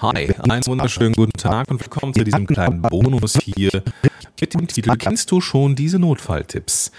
Hi, 0.00 0.34
einen 0.48 0.66
wunderschönen 0.66 1.14
guten 1.14 1.38
Tag 1.38 1.70
und 1.70 1.80
willkommen 1.80 2.12
zu 2.12 2.22
diesem 2.22 2.46
kleinen 2.46 2.82
Bonus 2.82 3.38
hier 3.42 3.70
mit 4.40 4.52
dem 4.52 4.66
Titel 4.66 4.94
Kennst 4.96 5.30
du 5.30 5.40
schon 5.40 5.74
diese 5.74 5.98
Notfalltipps? 5.98 6.92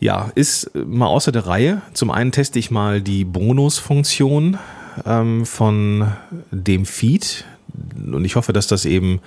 Ja, 0.00 0.32
ist 0.34 0.72
mal 0.74 1.06
außer 1.06 1.30
der 1.30 1.46
Reihe. 1.46 1.82
Zum 1.92 2.10
einen 2.10 2.32
teste 2.32 2.58
ich 2.58 2.70
mal 2.70 3.00
die 3.00 3.24
Bonusfunktion 3.24 4.58
ähm, 5.06 5.46
von 5.46 6.12
dem 6.50 6.84
Feed 6.84 7.44
und 8.12 8.24
ich 8.24 8.34
hoffe, 8.34 8.52
dass 8.52 8.66
das 8.66 8.86
eben 8.86 9.20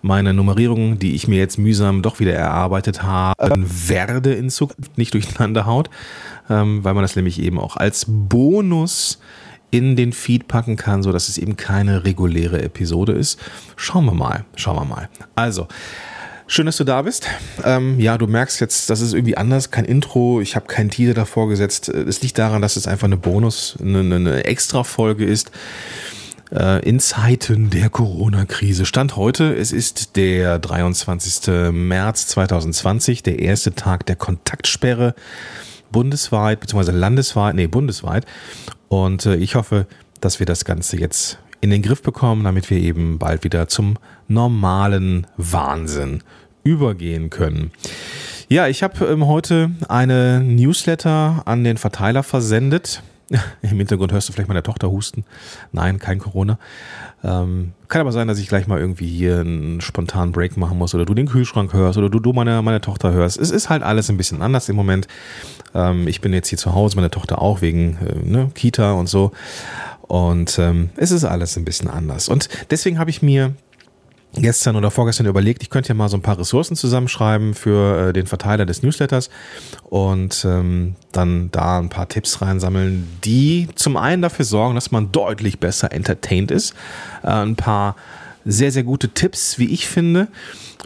meine 0.00 0.32
Nummerierung, 0.32 0.98
die 0.98 1.14
ich 1.14 1.28
mir 1.28 1.38
jetzt 1.38 1.58
mühsam 1.58 2.02
doch 2.02 2.18
wieder 2.18 2.32
erarbeitet 2.32 3.02
habe, 3.02 3.54
werde 3.58 4.32
in 4.32 4.48
Zukunft 4.48 4.96
nicht 4.96 5.12
durcheinander 5.14 5.66
haut, 5.66 5.90
ähm, 6.48 6.82
weil 6.82 6.94
man 6.94 7.02
das 7.02 7.14
nämlich 7.14 7.40
eben 7.40 7.58
auch 7.58 7.76
als 7.76 8.06
Bonus 8.08 9.18
in 9.72 9.96
den 9.96 10.12
Feed 10.12 10.46
packen 10.46 10.76
kann, 10.76 11.02
so 11.02 11.10
dass 11.10 11.28
es 11.28 11.38
eben 11.38 11.56
keine 11.56 12.04
reguläre 12.04 12.62
Episode 12.62 13.12
ist. 13.12 13.40
Schauen 13.74 14.04
wir 14.04 14.14
mal, 14.14 14.44
schauen 14.54 14.76
wir 14.76 14.84
mal. 14.84 15.08
Also, 15.34 15.66
Schön, 16.48 16.66
dass 16.66 16.76
du 16.76 16.84
da 16.84 17.00
bist. 17.00 17.28
Ähm, 17.64 17.98
ja, 17.98 18.18
du 18.18 18.26
merkst 18.26 18.60
jetzt, 18.60 18.90
das 18.90 19.00
ist 19.00 19.14
irgendwie 19.14 19.38
anders. 19.38 19.70
Kein 19.70 19.86
Intro, 19.86 20.42
ich 20.42 20.54
habe 20.54 20.66
keinen 20.66 20.90
Teaser 20.90 21.14
davor 21.14 21.48
gesetzt. 21.48 21.88
Es 21.88 22.20
liegt 22.20 22.36
daran, 22.36 22.60
dass 22.60 22.76
es 22.76 22.86
einfach 22.86 23.06
eine 23.06 23.16
Bonus, 23.16 23.78
eine, 23.80 24.00
eine 24.00 24.44
Extra-Folge 24.44 25.24
ist. 25.24 25.50
Äh, 26.50 26.86
in 26.86 27.00
Zeiten 27.00 27.70
der 27.70 27.88
Corona-Krise. 27.88 28.84
Stand 28.84 29.16
heute, 29.16 29.54
es 29.54 29.72
ist 29.72 30.16
der 30.16 30.58
23. 30.58 31.72
März 31.72 32.26
2020, 32.26 33.22
der 33.22 33.38
erste 33.38 33.74
Tag 33.74 34.04
der 34.04 34.16
Kontaktsperre 34.16 35.14
bundesweit, 35.92 36.60
beziehungsweise 36.60 36.96
landesweit, 36.96 37.54
nee, 37.54 37.66
bundesweit. 37.66 38.26
Und 38.88 39.26
äh, 39.26 39.36
ich 39.36 39.54
hoffe, 39.54 39.86
dass 40.20 40.38
wir 40.38 40.46
das 40.46 40.64
Ganze 40.64 40.98
jetzt 40.98 41.38
in 41.60 41.70
den 41.70 41.82
Griff 41.82 42.02
bekommen, 42.02 42.44
damit 42.44 42.70
wir 42.70 42.78
eben 42.78 43.18
bald 43.18 43.44
wieder 43.44 43.68
zum 43.68 43.96
normalen 44.28 45.26
Wahnsinn 45.36 46.22
übergehen 46.64 47.30
können. 47.30 47.70
Ja, 48.48 48.66
ich 48.66 48.82
habe 48.82 49.06
ähm, 49.06 49.26
heute 49.26 49.70
eine 49.88 50.40
Newsletter 50.40 51.42
an 51.46 51.64
den 51.64 51.78
Verteiler 51.78 52.22
versendet. 52.22 53.02
Im 53.62 53.78
Hintergrund 53.78 54.12
hörst 54.12 54.28
du 54.28 54.32
vielleicht 54.32 54.48
meine 54.48 54.62
Tochter 54.62 54.90
husten. 54.90 55.24
Nein, 55.72 55.98
kein 55.98 56.18
Corona. 56.18 56.58
Ähm, 57.24 57.72
kann 57.88 58.00
aber 58.00 58.12
sein, 58.12 58.28
dass 58.28 58.38
ich 58.38 58.48
gleich 58.48 58.66
mal 58.66 58.80
irgendwie 58.80 59.06
hier 59.06 59.40
einen 59.40 59.80
spontanen 59.80 60.32
Break 60.32 60.56
machen 60.56 60.78
muss 60.78 60.94
oder 60.94 61.04
du 61.04 61.14
den 61.14 61.28
Kühlschrank 61.28 61.72
hörst 61.72 61.98
oder 61.98 62.10
du, 62.10 62.18
du 62.18 62.32
meine, 62.32 62.62
meine 62.62 62.80
Tochter 62.80 63.12
hörst. 63.12 63.38
Es 63.38 63.50
ist 63.50 63.68
halt 63.68 63.82
alles 63.82 64.10
ein 64.10 64.16
bisschen 64.16 64.42
anders 64.42 64.68
im 64.68 64.76
Moment. 64.76 65.08
Ähm, 65.74 66.08
ich 66.08 66.20
bin 66.20 66.32
jetzt 66.32 66.48
hier 66.48 66.58
zu 66.58 66.74
Hause, 66.74 66.96
meine 66.96 67.10
Tochter 67.10 67.40
auch 67.40 67.60
wegen 67.60 67.98
äh, 67.98 68.28
ne, 68.28 68.50
Kita 68.54 68.92
und 68.92 69.08
so. 69.08 69.32
Und 70.02 70.58
ähm, 70.58 70.90
es 70.96 71.10
ist 71.10 71.24
alles 71.24 71.56
ein 71.56 71.64
bisschen 71.64 71.88
anders. 71.88 72.28
Und 72.28 72.48
deswegen 72.70 72.98
habe 72.98 73.10
ich 73.10 73.22
mir 73.22 73.54
gestern 74.34 74.76
oder 74.76 74.90
vorgestern 74.90 75.26
überlegt, 75.26 75.62
ich 75.62 75.70
könnte 75.70 75.90
ja 75.90 75.94
mal 75.94 76.08
so 76.08 76.16
ein 76.16 76.22
paar 76.22 76.38
Ressourcen 76.38 76.76
zusammenschreiben 76.76 77.54
für 77.54 78.08
äh, 78.08 78.12
den 78.12 78.26
Verteiler 78.26 78.64
des 78.64 78.82
Newsletters 78.82 79.30
und 79.90 80.44
ähm, 80.48 80.94
dann 81.12 81.50
da 81.52 81.78
ein 81.78 81.88
paar 81.88 82.08
Tipps 82.08 82.40
reinsammeln, 82.40 83.08
die 83.24 83.68
zum 83.74 83.96
einen 83.96 84.22
dafür 84.22 84.44
sorgen, 84.44 84.74
dass 84.74 84.90
man 84.90 85.12
deutlich 85.12 85.58
besser 85.58 85.92
entertained 85.92 86.50
ist, 86.50 86.74
äh, 87.22 87.28
ein 87.28 87.56
paar 87.56 87.96
sehr, 88.44 88.72
sehr 88.72 88.82
gute 88.82 89.10
Tipps, 89.10 89.58
wie 89.58 89.66
ich 89.66 89.86
finde, 89.86 90.28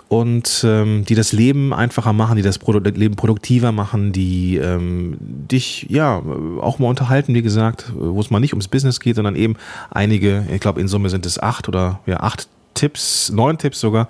und 0.09 0.63
ähm, 0.65 1.05
die 1.05 1.15
das 1.15 1.33
Leben 1.33 1.73
einfacher 1.73 2.13
machen, 2.13 2.37
die 2.37 2.43
das 2.43 2.59
Produ 2.59 2.79
Leben 2.91 3.17
produktiver 3.17 3.73
machen, 3.73 4.13
die 4.13 4.57
ähm, 4.57 5.17
dich 5.21 5.87
ja 5.89 6.23
auch 6.61 6.79
mal 6.79 6.89
unterhalten, 6.89 7.35
wie 7.35 7.43
gesagt, 7.43 7.93
wo 7.95 8.21
es 8.21 8.31
mal 8.31 8.39
nicht 8.39 8.53
ums 8.53 8.69
Business 8.69 9.01
geht, 9.01 9.17
sondern 9.17 9.35
eben 9.35 9.57
einige, 9.91 10.47
ich 10.53 10.61
glaube 10.61 10.81
in 10.81 10.89
Summe 10.89 11.09
sind 11.09 11.27
es 11.27 11.43
acht 11.43 11.69
oder 11.69 12.01
ja 12.07 12.21
acht 12.21 12.49
Tipps, 12.77 13.31
neun 13.31 13.59
Tipps 13.59 13.81
sogar, 13.81 14.09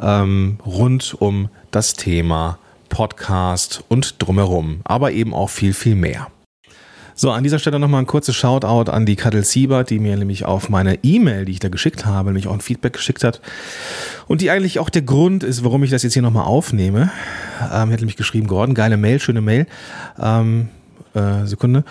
ähm, 0.00 0.58
rund 0.66 1.14
um 1.14 1.48
das 1.70 1.94
Thema 1.94 2.58
Podcast 2.88 3.84
und 3.88 4.16
drumherum, 4.18 4.80
aber 4.82 5.12
eben 5.12 5.32
auch 5.32 5.50
viel, 5.50 5.72
viel 5.72 5.94
mehr. 5.94 6.26
So, 7.14 7.30
an 7.30 7.44
dieser 7.44 7.58
Stelle 7.58 7.78
nochmal 7.78 8.00
ein 8.00 8.06
kurzes 8.06 8.34
Shoutout 8.34 8.90
an 8.90 9.04
die 9.04 9.14
Kadel 9.14 9.44
Siebert, 9.44 9.90
die 9.90 9.98
mir 9.98 10.16
nämlich 10.16 10.46
auf 10.46 10.70
meine 10.70 10.98
E-Mail, 11.02 11.44
die 11.44 11.52
ich 11.52 11.58
da 11.58 11.68
geschickt 11.68 12.06
habe, 12.06 12.30
nämlich 12.30 12.48
auch 12.48 12.54
ein 12.54 12.62
Feedback 12.62 12.94
geschickt 12.94 13.24
hat. 13.24 13.42
Und 14.26 14.40
die 14.40 14.50
eigentlich 14.50 14.78
auch 14.78 14.88
der 14.88 15.02
Grund 15.02 15.44
ist, 15.44 15.62
warum 15.62 15.84
ich 15.84 15.90
das 15.90 16.02
jetzt 16.02 16.14
hier 16.14 16.22
nochmal 16.22 16.46
aufnehme. 16.46 17.10
Ähm, 17.60 17.90
hat 17.90 18.00
nämlich 18.00 18.16
geschrieben, 18.16 18.46
Gordon, 18.46 18.74
geile 18.74 18.96
Mail, 18.96 19.20
schöne 19.20 19.42
Mail. 19.42 19.66
Ähm, 20.18 20.70
äh, 21.14 21.46
Sekunde. 21.46 21.84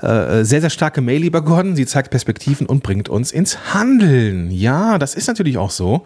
Äh, 0.00 0.44
sehr, 0.44 0.60
sehr 0.60 0.70
starke 0.70 1.00
Mail, 1.00 1.20
lieber 1.20 1.42
Gordon. 1.42 1.76
Sie 1.76 1.86
zeigt 1.86 2.10
Perspektiven 2.10 2.66
und 2.66 2.82
bringt 2.82 3.08
uns 3.08 3.32
ins 3.32 3.74
Handeln. 3.74 4.50
Ja, 4.50 4.98
das 4.98 5.14
ist 5.14 5.28
natürlich 5.28 5.58
auch 5.58 5.70
so. 5.70 6.04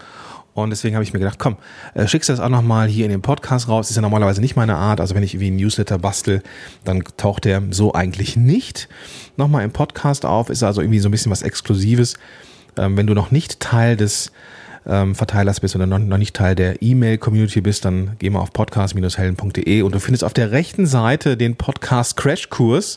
Und 0.53 0.71
deswegen 0.71 0.97
habe 0.97 1.05
ich 1.05 1.13
mir 1.13 1.21
gedacht, 1.21 1.39
komm, 1.39 1.57
äh, 1.95 2.07
schickst 2.07 2.29
du 2.29 2.33
das 2.33 2.41
auch 2.41 2.49
nochmal 2.49 2.89
hier 2.89 3.05
in 3.05 3.11
den 3.11 3.23
Podcast 3.23 3.69
raus. 3.69 3.89
Ist 3.89 3.97
ja 3.97 4.03
normalerweise 4.03 4.41
nicht 4.41 4.57
meine 4.57 4.77
Art. 4.77 5.01
Also 5.01 5.15
wenn 5.15 5.23
ich 5.23 5.39
wie 5.39 5.51
ein 5.51 5.57
Newsletter 5.57 5.99
bastel, 5.99 6.43
dann 6.85 7.05
taucht 7.17 7.45
der 7.45 7.63
so 7.71 7.95
eigentlich 7.95 8.37
nicht 8.37 8.89
nochmal 9.37 9.65
im 9.65 9.71
Podcast 9.71 10.27
auf. 10.27 10.51
Ist 10.51 10.63
also 10.63 10.81
irgendwie 10.81 10.99
so 10.99 11.09
ein 11.09 11.13
bisschen 11.13 11.31
was 11.31 11.43
Exklusives. 11.43 12.15
Ähm, 12.77 12.97
wenn 12.97 13.07
du 13.07 13.15
noch 13.15 13.31
nicht 13.31 13.61
Teil 13.61 13.97
des 13.97 14.33
ähm, 14.87 15.15
Verteilers 15.15 15.61
bist 15.61 15.77
oder 15.77 15.87
noch, 15.87 15.99
noch 15.99 16.19
nicht 16.19 16.35
Teil 16.35 16.55
der 16.55 16.83
E-Mail-Community 16.83 17.61
bist, 17.61 17.85
dann 17.85 18.17
geh 18.19 18.31
mal 18.31 18.41
auf 18.41 18.53
podcast-helden.de 18.53 19.83
und 19.83 19.95
du 19.95 20.01
findest 20.01 20.25
auf 20.25 20.35
der 20.35 20.51
rechten 20.51 20.87
Seite 20.87 21.37
den 21.37 21.57
Podcast 21.57 22.17
Crashkurs. 22.17 22.97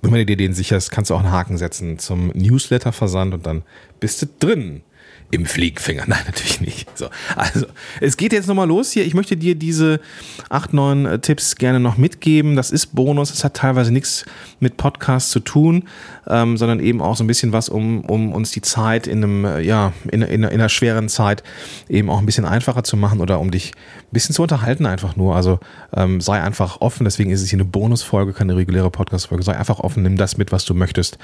Wenn 0.00 0.12
du 0.12 0.26
dir 0.26 0.36
den 0.36 0.54
sicherst, 0.54 0.90
kannst 0.90 1.10
du 1.10 1.14
auch 1.14 1.20
einen 1.20 1.32
Haken 1.32 1.58
setzen 1.58 1.98
zum 1.98 2.28
Newsletter-Versand 2.28 3.34
und 3.34 3.46
dann 3.46 3.62
bist 4.00 4.22
du 4.22 4.26
drin 4.38 4.82
im 5.30 5.46
Fliegenfinger. 5.46 6.04
Nein, 6.06 6.22
natürlich 6.26 6.60
nicht. 6.60 6.96
So, 6.96 7.08
also 7.36 7.66
es 8.00 8.16
geht 8.16 8.32
jetzt 8.32 8.48
nochmal 8.48 8.68
los 8.68 8.92
hier. 8.92 9.04
Ich 9.04 9.14
möchte 9.14 9.36
dir 9.36 9.54
diese 9.54 10.00
acht, 10.48 10.72
neun 10.72 11.06
äh, 11.06 11.18
Tipps 11.18 11.56
gerne 11.56 11.80
noch 11.80 11.96
mitgeben. 11.96 12.56
Das 12.56 12.70
ist 12.70 12.94
Bonus. 12.94 13.30
Das 13.30 13.44
hat 13.44 13.54
teilweise 13.54 13.92
nichts 13.92 14.24
mit 14.60 14.76
Podcast 14.76 15.30
zu 15.30 15.40
tun, 15.40 15.84
ähm, 16.26 16.56
sondern 16.56 16.80
eben 16.80 17.00
auch 17.00 17.16
so 17.16 17.24
ein 17.24 17.26
bisschen 17.26 17.52
was, 17.52 17.68
um, 17.68 18.04
um 18.04 18.32
uns 18.32 18.50
die 18.50 18.62
Zeit 18.62 19.06
in 19.06 19.22
einem, 19.22 19.44
äh, 19.44 19.60
ja, 19.60 19.92
in, 20.10 20.22
in, 20.22 20.42
in 20.42 20.44
einer 20.44 20.68
schweren 20.68 21.08
Zeit 21.08 21.42
eben 21.88 22.10
auch 22.10 22.18
ein 22.18 22.26
bisschen 22.26 22.44
einfacher 22.44 22.84
zu 22.84 22.96
machen 22.96 23.20
oder 23.20 23.40
um 23.40 23.50
dich 23.50 23.72
ein 23.74 24.12
bisschen 24.12 24.34
zu 24.34 24.42
unterhalten 24.42 24.86
einfach 24.86 25.16
nur. 25.16 25.36
Also 25.36 25.60
ähm, 25.94 26.20
sei 26.20 26.40
einfach 26.40 26.80
offen. 26.80 27.04
Deswegen 27.04 27.30
ist 27.30 27.42
es 27.42 27.50
hier 27.50 27.58
eine 27.58 27.64
Bonusfolge, 27.64 28.32
keine 28.32 28.56
reguläre 28.56 28.90
Podcast-Folge. 28.90 29.44
Sei 29.44 29.56
einfach 29.56 29.80
offen, 29.80 30.02
nimm 30.02 30.16
das 30.16 30.38
mit, 30.38 30.52
was 30.52 30.64
du 30.64 30.74
möchtest 30.74 31.18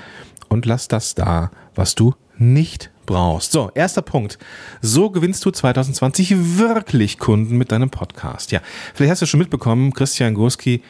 und 0.48 0.66
lass 0.66 0.88
das 0.88 1.14
da, 1.14 1.50
was 1.75 1.94
du 1.94 2.14
nicht 2.37 2.91
brauchst. 3.06 3.53
So, 3.53 3.70
erster 3.75 4.03
Punkt. 4.03 4.38
So 4.81 5.10
gewinnst 5.10 5.44
du 5.44 5.50
2020 5.50 6.59
wirklich 6.59 7.19
Kunden 7.19 7.56
mit 7.56 7.72
deinem 7.72 7.91
Podcast. 7.91 8.53
Ja, 8.53 8.60
vielleicht 8.94 9.12
hast 9.12 9.22
du 9.22 9.26
schon 9.26 9.41
mitbekommen, 9.41 9.92
Christian 9.92 10.34
Gurski, 10.34 10.82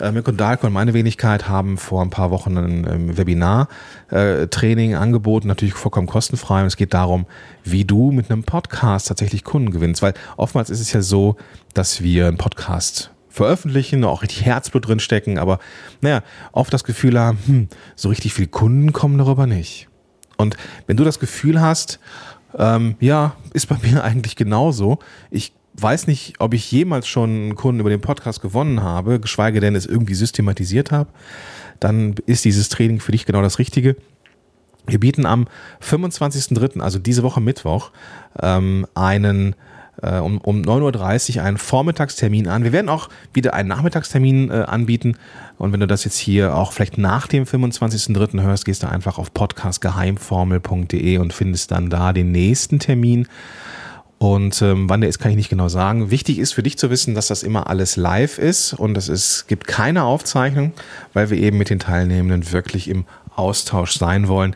äh, 0.00 0.12
Mirko 0.12 0.32
Dahlko 0.32 0.66
und 0.66 0.72
meine 0.72 0.94
Wenigkeit 0.94 1.48
haben 1.48 1.78
vor 1.78 2.02
ein 2.02 2.10
paar 2.10 2.30
Wochen 2.30 2.56
ein 2.56 2.86
ähm, 2.90 3.16
Webinar-Training 3.16 4.92
äh, 4.92 4.96
angeboten, 4.96 5.48
natürlich 5.48 5.74
vollkommen 5.74 6.06
kostenfrei. 6.06 6.60
Und 6.60 6.66
es 6.66 6.76
geht 6.76 6.94
darum, 6.94 7.26
wie 7.64 7.84
du 7.84 8.10
mit 8.10 8.30
einem 8.30 8.44
Podcast 8.44 9.08
tatsächlich 9.08 9.44
Kunden 9.44 9.70
gewinnst. 9.70 10.02
Weil 10.02 10.14
oftmals 10.36 10.70
ist 10.70 10.80
es 10.80 10.92
ja 10.92 11.02
so, 11.02 11.36
dass 11.74 12.02
wir 12.02 12.28
einen 12.28 12.38
Podcast 12.38 13.10
veröffentlichen, 13.32 14.04
auch 14.04 14.22
richtig 14.22 14.44
Herzblut 14.44 14.86
drin 14.86 15.00
stecken, 15.00 15.38
aber 15.38 15.58
naja, 16.00 16.22
oft 16.52 16.72
das 16.72 16.84
Gefühl 16.84 17.18
haben, 17.18 17.38
hm, 17.46 17.68
so 17.96 18.10
richtig 18.10 18.34
viele 18.34 18.48
Kunden 18.48 18.92
kommen 18.92 19.16
darüber 19.16 19.46
nicht. 19.46 19.88
Und 20.42 20.56
wenn 20.86 20.96
du 20.96 21.04
das 21.04 21.18
Gefühl 21.18 21.60
hast, 21.60 21.98
ähm, 22.58 22.96
ja, 23.00 23.36
ist 23.54 23.68
bei 23.68 23.76
mir 23.82 24.04
eigentlich 24.04 24.36
genauso. 24.36 24.98
Ich 25.30 25.52
weiß 25.74 26.06
nicht, 26.06 26.34
ob 26.38 26.52
ich 26.52 26.70
jemals 26.70 27.08
schon 27.08 27.30
einen 27.30 27.54
Kunden 27.54 27.80
über 27.80 27.90
den 27.90 28.00
Podcast 28.00 28.42
gewonnen 28.42 28.82
habe, 28.82 29.20
geschweige 29.20 29.60
denn 29.60 29.74
es 29.74 29.86
irgendwie 29.86 30.14
systematisiert 30.14 30.92
habe, 30.92 31.08
dann 31.80 32.14
ist 32.26 32.44
dieses 32.44 32.68
Training 32.68 33.00
für 33.00 33.12
dich 33.12 33.24
genau 33.24 33.40
das 33.40 33.58
Richtige. 33.58 33.96
Wir 34.86 35.00
bieten 35.00 35.26
am 35.26 35.46
25.03., 35.80 36.80
also 36.80 36.98
diese 36.98 37.22
Woche 37.22 37.40
Mittwoch, 37.40 37.92
ähm, 38.40 38.86
einen 38.94 39.54
äh, 40.02 40.18
um, 40.18 40.38
um 40.38 40.62
9.30 40.62 41.36
Uhr 41.36 41.44
einen 41.44 41.58
Vormittagstermin 41.58 42.48
an. 42.48 42.64
Wir 42.64 42.72
werden 42.72 42.88
auch 42.88 43.08
wieder 43.32 43.54
einen 43.54 43.68
Nachmittagstermin 43.68 44.50
äh, 44.50 44.54
anbieten. 44.66 45.16
Und 45.58 45.72
wenn 45.72 45.80
du 45.80 45.86
das 45.86 46.04
jetzt 46.04 46.18
hier 46.18 46.56
auch 46.56 46.72
vielleicht 46.72 46.98
nach 46.98 47.26
dem 47.26 47.44
25.03. 47.44 48.42
hörst, 48.42 48.64
gehst 48.64 48.82
du 48.82 48.88
einfach 48.88 49.18
auf 49.18 49.32
podcastgeheimformel.de 49.32 51.18
und 51.18 51.32
findest 51.32 51.70
dann 51.70 51.88
da 51.88 52.12
den 52.12 52.32
nächsten 52.32 52.78
Termin. 52.78 53.28
Und 54.22 54.62
ähm, 54.62 54.88
wann 54.88 55.00
der 55.00 55.10
ist, 55.10 55.18
kann 55.18 55.32
ich 55.32 55.36
nicht 55.36 55.50
genau 55.50 55.68
sagen. 55.68 56.12
Wichtig 56.12 56.38
ist 56.38 56.52
für 56.52 56.62
dich 56.62 56.78
zu 56.78 56.90
wissen, 56.90 57.16
dass 57.16 57.26
das 57.26 57.42
immer 57.42 57.68
alles 57.68 57.96
live 57.96 58.38
ist 58.38 58.72
und 58.72 58.96
es 58.96 59.08
ist, 59.08 59.48
gibt 59.48 59.66
keine 59.66 60.04
Aufzeichnung, 60.04 60.72
weil 61.12 61.30
wir 61.30 61.38
eben 61.38 61.58
mit 61.58 61.70
den 61.70 61.80
Teilnehmenden 61.80 62.52
wirklich 62.52 62.88
im 62.88 63.04
Austausch 63.36 63.92
sein 63.92 64.28
wollen. 64.28 64.54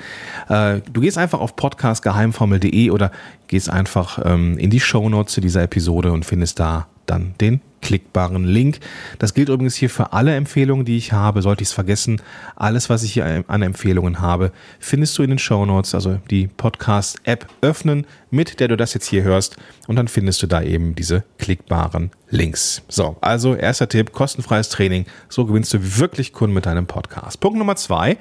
Äh, 0.48 0.80
du 0.92 1.00
gehst 1.00 1.18
einfach 1.18 1.40
auf 1.40 1.56
podcastgeheimformel.de 1.56 2.90
oder 2.90 3.10
gehst 3.48 3.70
einfach 3.70 4.18
ähm, 4.24 4.58
in 4.58 4.70
die 4.70 4.80
Shownotes 4.80 5.34
zu 5.34 5.40
dieser 5.40 5.62
Episode 5.62 6.12
und 6.12 6.24
findest 6.24 6.60
da 6.60 6.86
dann 7.06 7.34
den 7.40 7.60
klickbaren 7.86 8.44
Link. 8.44 8.80
Das 9.20 9.32
gilt 9.32 9.48
übrigens 9.48 9.76
hier 9.76 9.88
für 9.88 10.12
alle 10.12 10.34
Empfehlungen, 10.34 10.84
die 10.84 10.96
ich 10.96 11.12
habe. 11.12 11.40
Sollte 11.40 11.62
ich 11.62 11.68
es 11.68 11.72
vergessen, 11.72 12.20
alles, 12.56 12.90
was 12.90 13.04
ich 13.04 13.12
hier 13.12 13.44
an 13.46 13.62
Empfehlungen 13.62 14.20
habe, 14.20 14.50
findest 14.80 15.16
du 15.16 15.22
in 15.22 15.30
den 15.30 15.38
Show 15.38 15.64
Notes. 15.64 15.94
Also 15.94 16.18
die 16.28 16.48
Podcast-App 16.48 17.46
öffnen, 17.60 18.06
mit 18.30 18.58
der 18.58 18.68
du 18.68 18.76
das 18.76 18.92
jetzt 18.94 19.06
hier 19.06 19.22
hörst. 19.22 19.56
Und 19.86 19.96
dann 19.96 20.08
findest 20.08 20.42
du 20.42 20.48
da 20.48 20.62
eben 20.62 20.96
diese 20.96 21.22
klickbaren 21.38 22.10
Links. 22.28 22.82
So, 22.88 23.16
also 23.20 23.54
erster 23.54 23.88
Tipp, 23.88 24.12
kostenfreies 24.12 24.68
Training. 24.68 25.06
So 25.28 25.46
gewinnst 25.46 25.72
du 25.72 25.98
wirklich 25.98 26.32
Kunden 26.32 26.54
mit 26.54 26.66
deinem 26.66 26.86
Podcast. 26.86 27.38
Punkt 27.38 27.56
Nummer 27.56 27.76
zwei. 27.76 28.18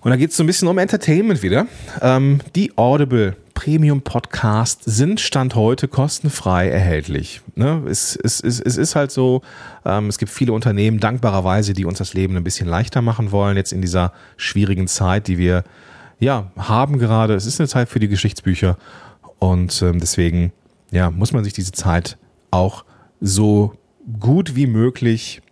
Und 0.00 0.10
da 0.10 0.16
geht 0.16 0.30
es 0.30 0.36
so 0.36 0.42
ein 0.42 0.46
bisschen 0.46 0.68
um 0.68 0.78
Entertainment 0.78 1.42
wieder. 1.42 1.66
Ähm, 2.00 2.40
die 2.54 2.76
Audible 2.76 3.36
Premium 3.58 4.02
Podcasts 4.02 4.84
sind 4.84 5.18
Stand 5.18 5.56
heute 5.56 5.88
kostenfrei 5.88 6.68
erhältlich. 6.68 7.40
Ne? 7.56 7.82
Es, 7.88 8.14
es, 8.14 8.40
es, 8.40 8.60
es 8.60 8.76
ist 8.76 8.94
halt 8.94 9.10
so, 9.10 9.42
ähm, 9.84 10.06
es 10.06 10.18
gibt 10.18 10.30
viele 10.30 10.52
Unternehmen, 10.52 11.00
dankbarerweise, 11.00 11.72
die 11.72 11.84
uns 11.84 11.98
das 11.98 12.14
Leben 12.14 12.36
ein 12.36 12.44
bisschen 12.44 12.68
leichter 12.68 13.02
machen 13.02 13.32
wollen, 13.32 13.56
jetzt 13.56 13.72
in 13.72 13.80
dieser 13.80 14.12
schwierigen 14.36 14.86
Zeit, 14.86 15.26
die 15.26 15.38
wir 15.38 15.64
ja 16.20 16.52
haben 16.56 17.00
gerade. 17.00 17.34
Es 17.34 17.46
ist 17.46 17.58
eine 17.58 17.66
Zeit 17.66 17.88
für 17.88 17.98
die 17.98 18.06
Geschichtsbücher 18.06 18.78
und 19.40 19.82
ähm, 19.82 19.98
deswegen 19.98 20.52
ja, 20.92 21.10
muss 21.10 21.32
man 21.32 21.42
sich 21.42 21.52
diese 21.52 21.72
Zeit 21.72 22.16
auch 22.52 22.84
so 23.20 23.74
gut 24.20 24.54
wie 24.54 24.68
möglich 24.68 25.42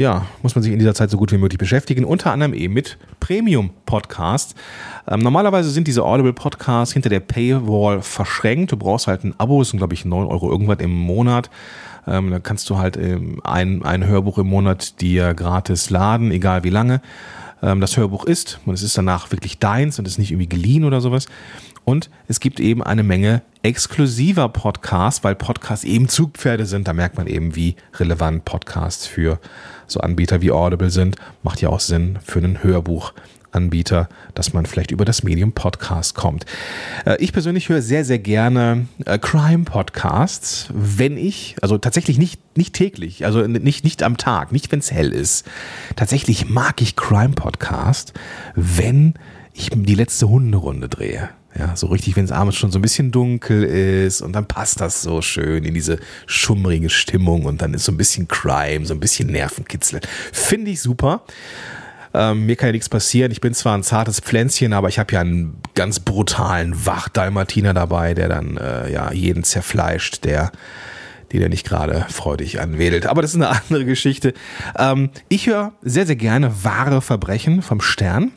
ja, 0.00 0.26
muss 0.42 0.54
man 0.54 0.62
sich 0.62 0.72
in 0.72 0.78
dieser 0.78 0.94
Zeit 0.94 1.10
so 1.10 1.18
gut 1.18 1.30
wie 1.30 1.36
möglich 1.36 1.58
beschäftigen, 1.58 2.04
unter 2.04 2.32
anderem 2.32 2.54
eben 2.54 2.72
mit 2.72 2.96
Premium-Podcasts. 3.20 4.54
Ähm, 5.06 5.20
normalerweise 5.20 5.70
sind 5.70 5.86
diese 5.86 6.04
Audible-Podcasts 6.04 6.94
hinter 6.94 7.10
der 7.10 7.20
Paywall 7.20 8.00
verschränkt. 8.00 8.72
Du 8.72 8.78
brauchst 8.78 9.06
halt 9.06 9.24
ein 9.24 9.34
Abo, 9.38 9.58
das 9.58 9.68
sind 9.68 9.78
glaube 9.78 9.92
ich 9.92 10.06
9 10.06 10.26
Euro 10.26 10.50
irgendwas 10.50 10.78
im 10.80 10.90
Monat. 10.90 11.50
Ähm, 12.06 12.30
da 12.30 12.38
kannst 12.38 12.70
du 12.70 12.78
halt 12.78 12.96
ähm, 12.96 13.40
ein, 13.44 13.84
ein 13.84 14.06
Hörbuch 14.06 14.38
im 14.38 14.46
Monat 14.46 15.02
dir 15.02 15.34
gratis 15.34 15.90
laden, 15.90 16.30
egal 16.30 16.64
wie 16.64 16.70
lange 16.70 17.02
ähm, 17.62 17.80
das 17.80 17.96
Hörbuch 17.96 18.24
ist. 18.24 18.60
Und 18.66 18.74
es 18.74 18.82
ist 18.82 18.96
danach 18.96 19.30
wirklich 19.30 19.58
deins 19.58 19.98
und 19.98 20.06
ist 20.06 20.18
nicht 20.18 20.30
irgendwie 20.30 20.48
geliehen 20.48 20.84
oder 20.84 21.00
sowas. 21.00 21.26
Und 21.84 22.10
es 22.28 22.40
gibt 22.40 22.60
eben 22.60 22.82
eine 22.82 23.02
Menge 23.02 23.42
exklusiver 23.62 24.48
Podcasts, 24.48 25.24
weil 25.24 25.34
Podcasts 25.34 25.84
eben 25.84 26.08
Zugpferde 26.08 26.66
sind. 26.66 26.88
Da 26.88 26.92
merkt 26.92 27.16
man 27.16 27.26
eben, 27.26 27.56
wie 27.56 27.76
relevant 27.94 28.44
Podcasts 28.44 29.06
für 29.06 29.38
so 29.86 30.00
Anbieter 30.00 30.40
wie 30.40 30.52
Audible 30.52 30.90
sind, 30.90 31.16
macht 31.42 31.60
ja 31.60 31.68
auch 31.68 31.80
Sinn 31.80 32.18
für 32.24 32.38
einen 32.38 32.62
Hörbuchanbieter, 33.50 34.08
dass 34.34 34.52
man 34.52 34.66
vielleicht 34.66 34.90
über 34.90 35.04
das 35.04 35.22
Medium 35.22 35.52
Podcast 35.52 36.14
kommt. 36.14 36.46
Äh, 37.04 37.16
ich 37.22 37.32
persönlich 37.32 37.68
höre 37.68 37.82
sehr, 37.82 38.04
sehr 38.04 38.18
gerne 38.18 38.86
äh, 39.04 39.18
Crime-Podcasts, 39.18 40.68
wenn 40.72 41.16
ich, 41.16 41.56
also 41.60 41.78
tatsächlich 41.78 42.18
nicht, 42.18 42.40
nicht 42.56 42.74
täglich, 42.74 43.24
also 43.24 43.46
nicht, 43.46 43.84
nicht 43.84 44.02
am 44.02 44.16
Tag, 44.16 44.52
nicht 44.52 44.70
wenn 44.72 44.78
es 44.78 44.92
hell 44.92 45.12
ist. 45.12 45.46
Tatsächlich 45.96 46.48
mag 46.48 46.80
ich 46.80 46.96
Crime-Podcast, 46.96 48.12
wenn 48.54 49.14
ich 49.52 49.70
die 49.72 49.94
letzte 49.94 50.28
Hunderunde 50.28 50.88
drehe. 50.88 51.30
Ja, 51.58 51.74
so 51.74 51.88
richtig, 51.88 52.14
wenn 52.14 52.24
es 52.24 52.30
abends 52.30 52.56
schon 52.56 52.70
so 52.70 52.78
ein 52.78 52.82
bisschen 52.82 53.10
dunkel 53.10 53.64
ist 53.64 54.22
und 54.22 54.32
dann 54.34 54.46
passt 54.46 54.80
das 54.80 55.02
so 55.02 55.20
schön 55.20 55.64
in 55.64 55.74
diese 55.74 55.98
schummrige 56.26 56.88
Stimmung 56.90 57.44
und 57.44 57.60
dann 57.60 57.74
ist 57.74 57.86
so 57.86 57.90
ein 57.92 57.96
bisschen 57.96 58.28
Crime, 58.28 58.86
so 58.86 58.94
ein 58.94 59.00
bisschen 59.00 59.32
Nervenkitzel. 59.32 60.00
Finde 60.32 60.70
ich 60.70 60.80
super. 60.80 61.24
Ähm, 62.12 62.46
mir 62.46 62.56
kann 62.56 62.68
ja 62.68 62.72
nichts 62.72 62.88
passieren. 62.88 63.30
Ich 63.30 63.40
bin 63.40 63.54
zwar 63.54 63.76
ein 63.76 63.82
zartes 63.82 64.20
Pflänzchen, 64.20 64.72
aber 64.72 64.88
ich 64.88 64.98
habe 64.98 65.12
ja 65.12 65.20
einen 65.20 65.58
ganz 65.74 66.00
brutalen 66.00 66.86
Wachdalmatiner 66.86 67.74
dabei, 67.74 68.14
der 68.14 68.28
dann 68.28 68.56
äh, 68.56 68.90
ja 68.92 69.12
jeden 69.12 69.44
zerfleischt, 69.44 70.24
der 70.24 70.50
die 71.32 71.38
der 71.38 71.48
nicht 71.48 71.66
gerade 71.66 72.06
freudig 72.08 72.60
anwedelt. 72.60 73.06
Aber 73.06 73.22
das 73.22 73.32
ist 73.32 73.36
eine 73.36 73.48
andere 73.50 73.84
Geschichte. 73.84 74.34
Ähm, 74.76 75.10
ich 75.28 75.46
höre 75.46 75.72
sehr, 75.82 76.06
sehr 76.06 76.16
gerne 76.16 76.64
wahre 76.64 77.02
Verbrechen 77.02 77.62
vom 77.62 77.80
Stern. 77.80 78.32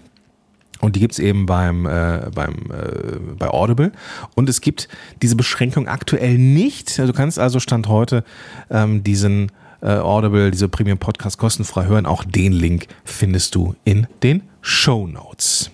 Und 0.79 0.97
die 0.97 0.99
gibt's 0.99 1.17
eben 1.17 1.45
beim, 1.45 1.85
äh, 1.85 2.29
beim, 2.35 2.55
äh, 2.69 3.17
bei 3.39 3.47
Audible. 3.47 3.93
Und 4.35 4.49
es 4.49 4.59
gibt 4.59 4.89
diese 5.21 5.37
Beschränkung 5.37 5.87
aktuell 5.87 6.37
nicht. 6.37 6.97
Du 6.99 7.13
kannst 7.13 7.39
also 7.39 7.61
Stand 7.61 7.87
heute 7.87 8.25
ähm, 8.69 9.01
diesen 9.01 9.51
äh, 9.83 9.97
Audible, 9.97 10.49
diese 10.49 10.69
Premium 10.69 10.97
Podcast 10.97 11.37
kostenfrei 11.37 11.85
hören. 11.85 12.05
Auch 12.05 12.23
den 12.23 12.53
Link 12.53 12.87
findest 13.03 13.55
du 13.55 13.75
in 13.83 14.07
den 14.23 14.43
Show 14.61 15.07
Notes. 15.07 15.69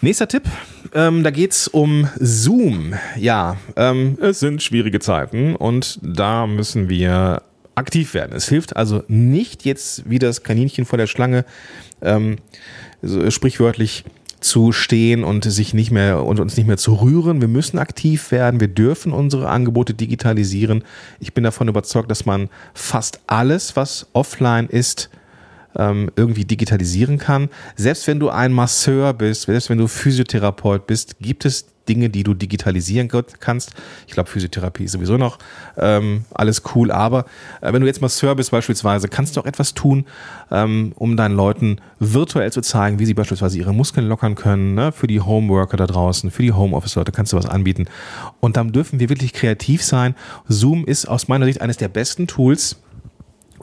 Nächster 0.00 0.28
Tipp, 0.28 0.44
ähm, 0.94 1.22
da 1.24 1.30
geht's 1.30 1.68
um 1.68 2.08
Zoom. 2.18 2.94
Ja, 3.16 3.56
ähm, 3.76 4.16
es 4.20 4.40
sind 4.40 4.62
schwierige 4.62 5.00
Zeiten 5.00 5.56
und 5.56 5.98
da 6.02 6.46
müssen 6.46 6.88
wir 6.88 7.42
aktiv 7.74 8.14
werden. 8.14 8.32
Es 8.34 8.48
hilft 8.48 8.76
also 8.76 9.02
nicht 9.08 9.64
jetzt 9.64 10.08
wie 10.08 10.18
das 10.18 10.42
Kaninchen 10.42 10.84
vor 10.84 10.98
der 10.98 11.06
Schlange 11.06 11.44
ähm, 12.00 12.36
sprichwörtlich 13.28 14.04
zu 14.40 14.72
stehen 14.72 15.24
und 15.24 15.44
sich 15.44 15.74
nicht 15.74 15.90
mehr 15.90 16.24
und 16.24 16.40
uns 16.40 16.56
nicht 16.56 16.66
mehr 16.66 16.76
zu 16.76 16.94
rühren. 16.94 17.40
Wir 17.40 17.48
müssen 17.48 17.78
aktiv 17.78 18.30
werden. 18.30 18.60
Wir 18.60 18.68
dürfen 18.68 19.12
unsere 19.12 19.48
Angebote 19.48 19.94
digitalisieren. 19.94 20.84
Ich 21.20 21.34
bin 21.34 21.44
davon 21.44 21.68
überzeugt, 21.68 22.10
dass 22.10 22.26
man 22.26 22.48
fast 22.74 23.20
alles, 23.26 23.76
was 23.76 24.06
offline 24.12 24.66
ist, 24.66 25.10
ähm, 25.76 26.10
irgendwie 26.16 26.44
digitalisieren 26.44 27.18
kann. 27.18 27.48
Selbst 27.76 28.06
wenn 28.06 28.20
du 28.20 28.30
ein 28.30 28.52
Masseur 28.52 29.12
bist, 29.14 29.42
selbst 29.42 29.70
wenn 29.70 29.78
du 29.78 29.88
Physiotherapeut 29.88 30.86
bist, 30.86 31.18
gibt 31.20 31.44
es 31.44 31.66
Dinge, 31.88 32.10
die 32.10 32.22
du 32.22 32.34
digitalisieren 32.34 33.08
kannst. 33.40 33.72
Ich 34.06 34.14
glaube, 34.14 34.28
Physiotherapie 34.28 34.84
ist 34.84 34.92
sowieso 34.92 35.16
noch 35.16 35.38
ähm, 35.76 36.24
alles 36.32 36.62
cool, 36.74 36.90
aber 36.90 37.24
äh, 37.60 37.72
wenn 37.72 37.80
du 37.80 37.86
jetzt 37.86 38.00
mal 38.00 38.08
Service 38.08 38.50
beispielsweise, 38.50 39.08
kannst 39.08 39.36
du 39.36 39.40
auch 39.40 39.46
etwas 39.46 39.74
tun, 39.74 40.04
ähm, 40.50 40.92
um 40.96 41.16
deinen 41.16 41.36
Leuten 41.36 41.80
virtuell 41.98 42.52
zu 42.52 42.60
zeigen, 42.60 42.98
wie 42.98 43.06
sie 43.06 43.14
beispielsweise 43.14 43.58
ihre 43.58 43.72
Muskeln 43.72 44.08
lockern 44.08 44.34
können, 44.34 44.74
ne? 44.74 44.92
für 44.92 45.06
die 45.06 45.20
Homeworker 45.20 45.76
da 45.76 45.86
draußen, 45.86 46.30
für 46.30 46.42
die 46.42 46.52
Homeoffice-Leute 46.52 47.12
kannst 47.12 47.32
du 47.32 47.36
was 47.36 47.46
anbieten. 47.46 47.86
Und 48.40 48.56
dann 48.56 48.72
dürfen 48.72 49.00
wir 49.00 49.08
wirklich 49.08 49.32
kreativ 49.32 49.82
sein. 49.82 50.14
Zoom 50.46 50.84
ist 50.84 51.06
aus 51.06 51.28
meiner 51.28 51.46
Sicht 51.46 51.60
eines 51.60 51.76
der 51.76 51.88
besten 51.88 52.26
Tools, 52.26 52.76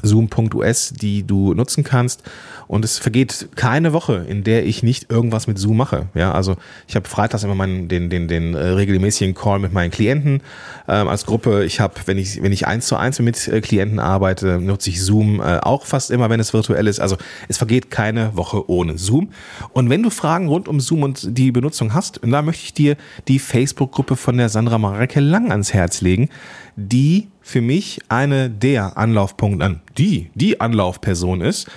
Zoom.us, 0.01 0.94
die 0.94 1.24
du 1.24 1.53
nutzen 1.53 1.83
kannst. 1.83 2.24
Und 2.68 2.83
es 2.83 2.97
vergeht 2.97 3.50
keine 3.56 3.94
Woche, 3.94 4.25
in 4.27 4.44
der 4.44 4.65
ich 4.65 4.81
nicht 4.81 5.12
irgendwas 5.12 5.47
mit 5.47 5.59
Zoom 5.59 5.77
mache. 5.77 6.07
Ja, 6.15 6.31
also 6.31 6.56
ich 6.88 6.95
habe 6.95 7.07
freitags 7.07 7.44
immer 7.44 7.56
meinen, 7.56 7.88
den, 7.88 8.09
den, 8.09 8.27
den 8.27 8.56
äh, 8.56 8.69
regelmäßigen 8.69 9.36
Call 9.36 9.59
mit 9.59 9.71
meinen 9.71 9.92
Klienten 9.92 10.42
ähm, 10.88 11.07
als 11.07 11.25
Gruppe. 11.25 11.63
Ich 11.63 11.80
habe, 11.80 11.94
wenn 12.06 12.18
ich, 12.18 12.42
wenn 12.42 12.51
ich 12.51 12.65
eins 12.65 12.88
zu 12.88 12.95
eins 12.95 13.19
mit 13.19 13.47
äh, 13.47 13.62
Klienten 13.62 14.00
arbeite, 14.00 14.59
nutze 14.59 14.89
ich 14.89 15.03
Zoom 15.03 15.39
äh, 15.39 15.59
auch 15.59 15.86
fast 15.86 16.09
immer, 16.09 16.30
wenn 16.30 16.39
es 16.39 16.53
virtuell 16.53 16.88
ist. 16.88 17.00
Also 17.00 17.18
es 17.47 17.57
vergeht 17.57 17.92
keine 17.92 18.36
Woche 18.36 18.69
ohne 18.69 18.97
Zoom. 18.97 19.30
Und 19.74 19.89
wenn 19.89 20.01
du 20.01 20.09
Fragen 20.09 20.47
rund 20.47 20.68
um 20.68 20.80
Zoom 20.80 21.03
und 21.03 21.38
die 21.38 21.51
Benutzung 21.51 21.94
hast, 21.94 22.19
da 22.24 22.42
möchte 22.42 22.63
ich 22.63 22.74
dir 22.74 22.97
die 23.27 23.39
Facebook-Gruppe 23.39 24.16
von 24.16 24.37
der 24.37 24.49
Sandra 24.49 24.78
Mareke 24.78 25.19
Lang 25.19 25.52
ans 25.52 25.73
Herz 25.73 26.02
legen, 26.02 26.30
die 26.75 27.28
für 27.45 27.61
mich 27.61 28.02
eine 28.09 28.49
der 28.49 28.97
Anlaufpunkte, 28.97 29.80
die, 29.99 30.31
die 30.33 30.59
Anlaufperson 30.61 31.42
ist, 31.42 31.69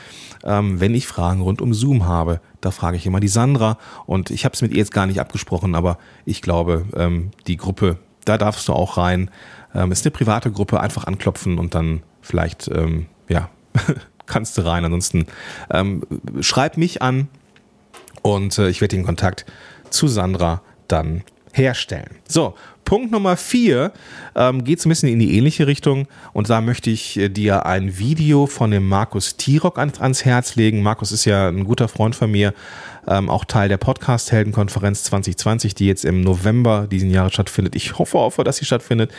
ähm, 0.42 0.80
wenn 0.80 0.94
ich 0.94 1.06
Fragen 1.06 1.42
rund 1.42 1.60
um 1.60 1.75
Zoom 1.75 2.06
habe. 2.06 2.40
Da 2.62 2.70
frage 2.70 2.96
ich 2.96 3.04
immer 3.04 3.20
die 3.20 3.28
Sandra 3.28 3.76
und 4.06 4.30
ich 4.30 4.46
habe 4.46 4.54
es 4.54 4.62
mit 4.62 4.72
ihr 4.72 4.78
jetzt 4.78 4.94
gar 4.94 5.04
nicht 5.04 5.20
abgesprochen, 5.20 5.75
aber 5.75 5.98
ich 6.25 6.40
glaube, 6.40 6.87
ähm, 6.96 7.32
die 7.46 7.58
Gruppe, 7.58 7.98
da 8.25 8.38
darfst 8.38 8.66
du 8.68 8.72
auch 8.72 8.96
rein. 8.96 9.30
Ähm, 9.75 9.92
ist 9.92 10.06
eine 10.06 10.10
private 10.10 10.50
Gruppe, 10.50 10.80
einfach 10.80 11.04
anklopfen 11.04 11.58
und 11.58 11.75
dann 11.75 12.02
vielleicht, 12.22 12.68
ähm, 12.68 13.04
ja, 13.28 13.50
kannst 14.25 14.56
du 14.56 14.62
rein. 14.62 14.87
Ansonsten 14.87 15.26
ähm, 15.70 16.02
schreib 16.40 16.78
mich 16.78 17.02
an 17.02 17.28
und 18.22 18.56
äh, 18.56 18.70
ich 18.70 18.80
werde 18.80 18.96
den 18.96 19.04
Kontakt 19.04 19.44
zu 19.90 20.08
Sandra 20.08 20.62
dann 20.88 21.25
herstellen. 21.52 22.16
So, 22.26 22.54
Punkt 22.88 23.12
Nummer 23.12 23.37
vier 23.37 23.92
ähm, 24.35 24.64
geht 24.64 24.80
so 24.80 24.88
ein 24.88 24.90
bisschen 24.90 25.11
in 25.11 25.18
die 25.18 25.37
ähnliche 25.37 25.66
Richtung 25.66 26.09
und 26.33 26.49
da 26.49 26.62
möchte 26.62 26.88
ich 26.88 27.18
äh, 27.18 27.28
dir 27.28 27.66
ein 27.66 27.99
Video 27.99 28.47
von 28.47 28.71
dem 28.71 28.88
Markus 28.88 29.37
Tirock 29.37 29.78
ans, 29.78 30.00
ans 30.00 30.25
Herz 30.25 30.57
legen. 30.57 30.83
Markus 30.83 31.12
ist 31.12 31.26
ja 31.26 31.50
ein 31.50 31.64
guter 31.64 31.88
Freund 31.88 32.16
von 32.16 32.30
mir, 32.30 32.54
ähm, 33.07 33.28
auch 33.28 33.45
Teil 33.45 33.68
der 33.68 33.76
Podcast-Heldenkonferenz 33.76 35.02
2020, 35.04 35.75
die 35.75 35.87
jetzt 35.87 36.07
im 36.07 36.23
November 36.23 36.87
diesen 36.90 37.11
Jahres 37.11 37.35
stattfindet. 37.35 37.76
Ich 37.76 37.99
hoffe, 37.99 38.16
hoffe, 38.16 38.42
dass 38.42 38.57
sie 38.57 38.64
stattfindet. 38.64 39.12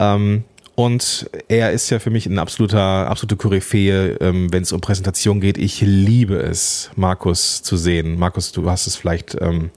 Ähm, 0.00 0.44
Und 0.76 1.30
er 1.48 1.72
ist 1.72 1.88
ja 1.88 1.98
für 1.98 2.10
mich 2.10 2.26
ein 2.26 2.38
absoluter, 2.38 3.08
absolute 3.08 3.36
Koryphäe, 3.36 4.18
ähm, 4.20 4.52
wenn 4.52 4.62
es 4.62 4.72
um 4.72 4.82
Präsentation 4.82 5.40
geht. 5.40 5.56
Ich 5.56 5.80
liebe 5.80 6.36
es, 6.36 6.90
Markus 6.96 7.62
zu 7.62 7.78
sehen. 7.78 8.18
Markus, 8.18 8.52
du 8.52 8.68
hast 8.70 8.86
es 8.86 8.94
vielleicht 8.94 9.38
ähm, 9.40 9.70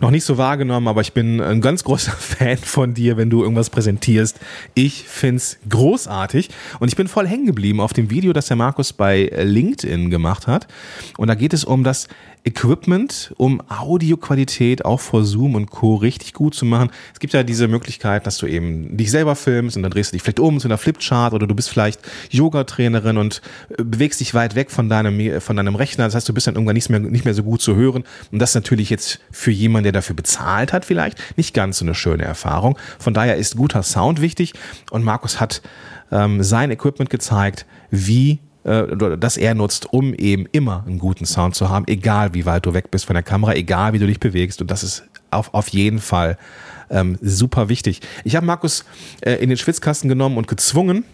noch 0.00 0.10
nicht 0.10 0.24
so 0.24 0.38
wahrgenommen, 0.38 0.88
aber 0.88 1.02
ich 1.02 1.12
bin 1.12 1.42
ein 1.42 1.60
ganz 1.60 1.84
großer 1.84 2.12
Fan 2.18 2.56
von 2.56 2.94
dir, 2.94 3.18
wenn 3.18 3.28
du 3.28 3.42
irgendwas 3.42 3.68
präsentierst. 3.68 4.40
Ich 4.72 5.04
find's 5.06 5.58
großartig 5.68 6.48
und 6.80 6.88
ich 6.88 6.96
bin 6.96 7.06
voll 7.06 7.28
hängen 7.28 7.44
geblieben 7.44 7.80
auf 7.80 7.92
dem 7.92 8.08
Video, 8.08 8.32
das 8.32 8.46
der 8.46 8.56
Markus 8.56 8.94
bei 8.94 9.30
LinkedIn 9.36 10.08
gemacht 10.08 10.46
hat. 10.46 10.68
Und 11.18 11.28
da 11.28 11.34
geht 11.34 11.52
es 11.52 11.64
um 11.64 11.84
das 11.84 12.08
Equipment, 12.44 13.34
um 13.38 13.62
Audioqualität 13.68 14.84
auch 14.84 15.00
vor 15.00 15.24
Zoom 15.24 15.54
und 15.54 15.70
Co. 15.70 15.96
richtig 15.96 16.34
gut 16.34 16.54
zu 16.54 16.66
machen. 16.66 16.90
Es 17.12 17.20
gibt 17.20 17.32
ja 17.32 17.42
diese 17.42 17.68
Möglichkeit, 17.68 18.26
dass 18.26 18.36
du 18.38 18.46
eben 18.46 18.96
dich 18.96 19.10
selber 19.10 19.34
filmst 19.34 19.76
und 19.76 19.82
dann 19.82 19.90
drehst 19.90 20.13
dich 20.14 20.22
vielleicht 20.22 20.40
um 20.40 20.58
zu 20.60 20.68
einer 20.68 20.78
Flipchart 20.78 21.34
oder 21.34 21.46
du 21.46 21.54
bist 21.54 21.68
vielleicht 21.68 22.00
Yoga-Trainerin 22.30 23.18
und 23.18 23.42
äh, 23.76 23.84
bewegst 23.84 24.20
dich 24.20 24.34
weit 24.34 24.54
weg 24.54 24.70
von 24.70 24.88
deinem, 24.88 25.18
äh, 25.20 25.40
von 25.40 25.56
deinem 25.56 25.74
Rechner. 25.74 26.04
Das 26.04 26.14
heißt, 26.14 26.28
du 26.28 26.34
bist 26.34 26.46
dann 26.46 26.54
irgendwann 26.54 26.74
nicht 26.74 26.88
mehr, 26.88 27.00
nicht 27.00 27.24
mehr 27.24 27.34
so 27.34 27.42
gut 27.42 27.60
zu 27.60 27.76
hören. 27.76 28.04
Und 28.32 28.38
das 28.38 28.50
ist 28.50 28.54
natürlich 28.54 28.90
jetzt 28.90 29.20
für 29.30 29.50
jemanden, 29.50 29.84
der 29.84 29.92
dafür 29.92 30.16
bezahlt 30.16 30.72
hat, 30.72 30.84
vielleicht 30.84 31.18
nicht 31.36 31.54
ganz 31.54 31.78
so 31.78 31.84
eine 31.84 31.94
schöne 31.94 32.24
Erfahrung. 32.24 32.78
Von 32.98 33.14
daher 33.14 33.36
ist 33.36 33.56
guter 33.56 33.82
Sound 33.82 34.20
wichtig 34.20 34.54
und 34.90 35.04
Markus 35.04 35.40
hat 35.40 35.62
ähm, 36.10 36.42
sein 36.42 36.70
Equipment 36.70 37.10
gezeigt, 37.10 37.66
wie 37.90 38.40
äh, 38.64 39.16
das 39.18 39.36
er 39.36 39.54
nutzt, 39.54 39.92
um 39.92 40.14
eben 40.14 40.46
immer 40.52 40.84
einen 40.86 40.98
guten 40.98 41.26
Sound 41.26 41.54
zu 41.54 41.68
haben, 41.68 41.86
egal 41.86 42.34
wie 42.34 42.46
weit 42.46 42.66
du 42.66 42.74
weg 42.74 42.90
bist 42.90 43.04
von 43.04 43.14
der 43.14 43.22
Kamera, 43.22 43.54
egal 43.54 43.92
wie 43.92 43.98
du 43.98 44.06
dich 44.06 44.20
bewegst. 44.20 44.60
Und 44.60 44.70
das 44.70 44.82
ist 44.82 45.04
auf, 45.34 45.52
auf 45.54 45.68
jeden 45.68 45.98
Fall 45.98 46.38
ähm, 46.90 47.18
super 47.20 47.68
wichtig. 47.68 48.00
Ich 48.24 48.36
habe 48.36 48.46
Markus 48.46 48.84
äh, 49.20 49.34
in 49.34 49.48
den 49.48 49.58
Schwitzkasten 49.58 50.08
genommen 50.08 50.36
und 50.36 50.48
gezwungen, 50.48 51.04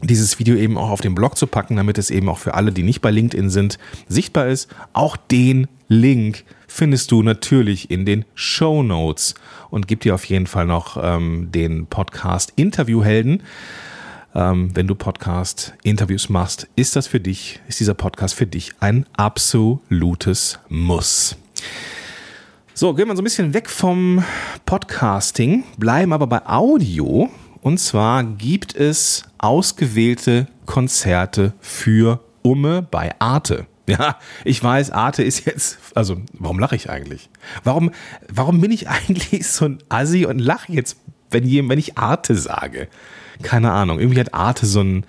dieses 0.00 0.38
Video 0.38 0.56
eben 0.56 0.76
auch 0.76 0.90
auf 0.90 1.00
den 1.00 1.14
Blog 1.14 1.36
zu 1.36 1.46
packen, 1.46 1.76
damit 1.76 1.96
es 1.96 2.10
eben 2.10 2.28
auch 2.28 2.38
für 2.38 2.54
alle, 2.54 2.72
die 2.72 2.82
nicht 2.82 3.00
bei 3.00 3.10
LinkedIn 3.10 3.50
sind, 3.50 3.78
sichtbar 4.08 4.48
ist. 4.48 4.68
Auch 4.92 5.16
den 5.16 5.68
Link 5.86 6.44
findest 6.66 7.12
du 7.12 7.22
natürlich 7.22 7.90
in 7.90 8.04
den 8.04 8.24
Show 8.34 8.82
Notes 8.82 9.34
und 9.70 9.86
gib 9.86 10.00
dir 10.00 10.14
auf 10.14 10.24
jeden 10.24 10.46
Fall 10.46 10.66
noch 10.66 10.96
ähm, 11.00 11.50
den 11.52 11.86
Podcast 11.86 12.52
Interviewhelden 12.56 13.42
ähm, 14.34 14.70
wenn 14.74 14.86
du 14.86 14.94
Podcast-Interviews 14.94 16.28
machst, 16.28 16.68
ist 16.76 16.96
das 16.96 17.06
für 17.06 17.20
dich, 17.20 17.60
ist 17.68 17.80
dieser 17.80 17.94
Podcast 17.94 18.34
für 18.34 18.46
dich 18.46 18.72
ein 18.80 19.06
absolutes 19.16 20.58
Muss. 20.68 21.36
So, 22.74 22.94
gehen 22.94 23.06
wir 23.06 23.14
so 23.14 23.20
ein 23.20 23.24
bisschen 23.24 23.52
weg 23.52 23.68
vom 23.68 24.24
Podcasting, 24.64 25.64
bleiben 25.76 26.14
aber 26.14 26.26
bei 26.26 26.46
Audio. 26.46 27.28
Und 27.60 27.78
zwar 27.78 28.24
gibt 28.24 28.74
es 28.74 29.24
ausgewählte 29.36 30.46
Konzerte 30.64 31.52
für 31.60 32.20
Umme 32.40 32.80
bei 32.80 33.14
Arte. 33.18 33.66
Ja, 33.86 34.16
ich 34.44 34.62
weiß, 34.64 34.90
Arte 34.90 35.22
ist 35.22 35.44
jetzt, 35.44 35.78
also 35.94 36.16
warum 36.32 36.58
lache 36.58 36.74
ich 36.74 36.88
eigentlich? 36.88 37.28
Warum, 37.62 37.90
warum 38.32 38.62
bin 38.62 38.70
ich 38.70 38.88
eigentlich 38.88 39.46
so 39.46 39.66
ein 39.66 39.78
Assi 39.90 40.24
und 40.24 40.38
lache 40.38 40.72
jetzt, 40.72 40.96
wenn, 41.30 41.44
wenn 41.68 41.78
ich 41.78 41.98
Arte 41.98 42.36
sage? 42.36 42.88
keine 43.42 43.72
Ahnung, 43.72 43.98
irgendwie 43.98 44.20
hat 44.20 44.34
Arte 44.34 44.66
so 44.66 44.80
ein 44.80 45.04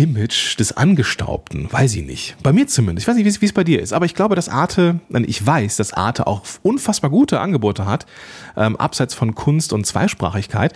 Image 0.00 0.58
des 0.58 0.76
Angestaubten, 0.76 1.70
weiß 1.70 1.94
ich 1.96 2.04
nicht. 2.06 2.36
Bei 2.42 2.52
mir 2.52 2.66
zumindest. 2.66 3.04
Ich 3.04 3.08
weiß 3.08 3.16
nicht, 3.16 3.40
wie 3.40 3.46
es 3.46 3.52
bei 3.52 3.64
dir 3.64 3.82
ist, 3.82 3.92
aber 3.92 4.06
ich 4.06 4.14
glaube, 4.14 4.34
dass 4.34 4.48
Arte, 4.48 5.00
ich 5.26 5.46
weiß, 5.46 5.76
dass 5.76 5.92
Arte 5.92 6.26
auch 6.26 6.42
unfassbar 6.62 7.10
gute 7.10 7.40
Angebote 7.40 7.84
hat, 7.84 8.06
ähm, 8.56 8.76
abseits 8.76 9.12
von 9.12 9.34
Kunst 9.34 9.74
und 9.74 9.86
Zweisprachigkeit. 9.86 10.72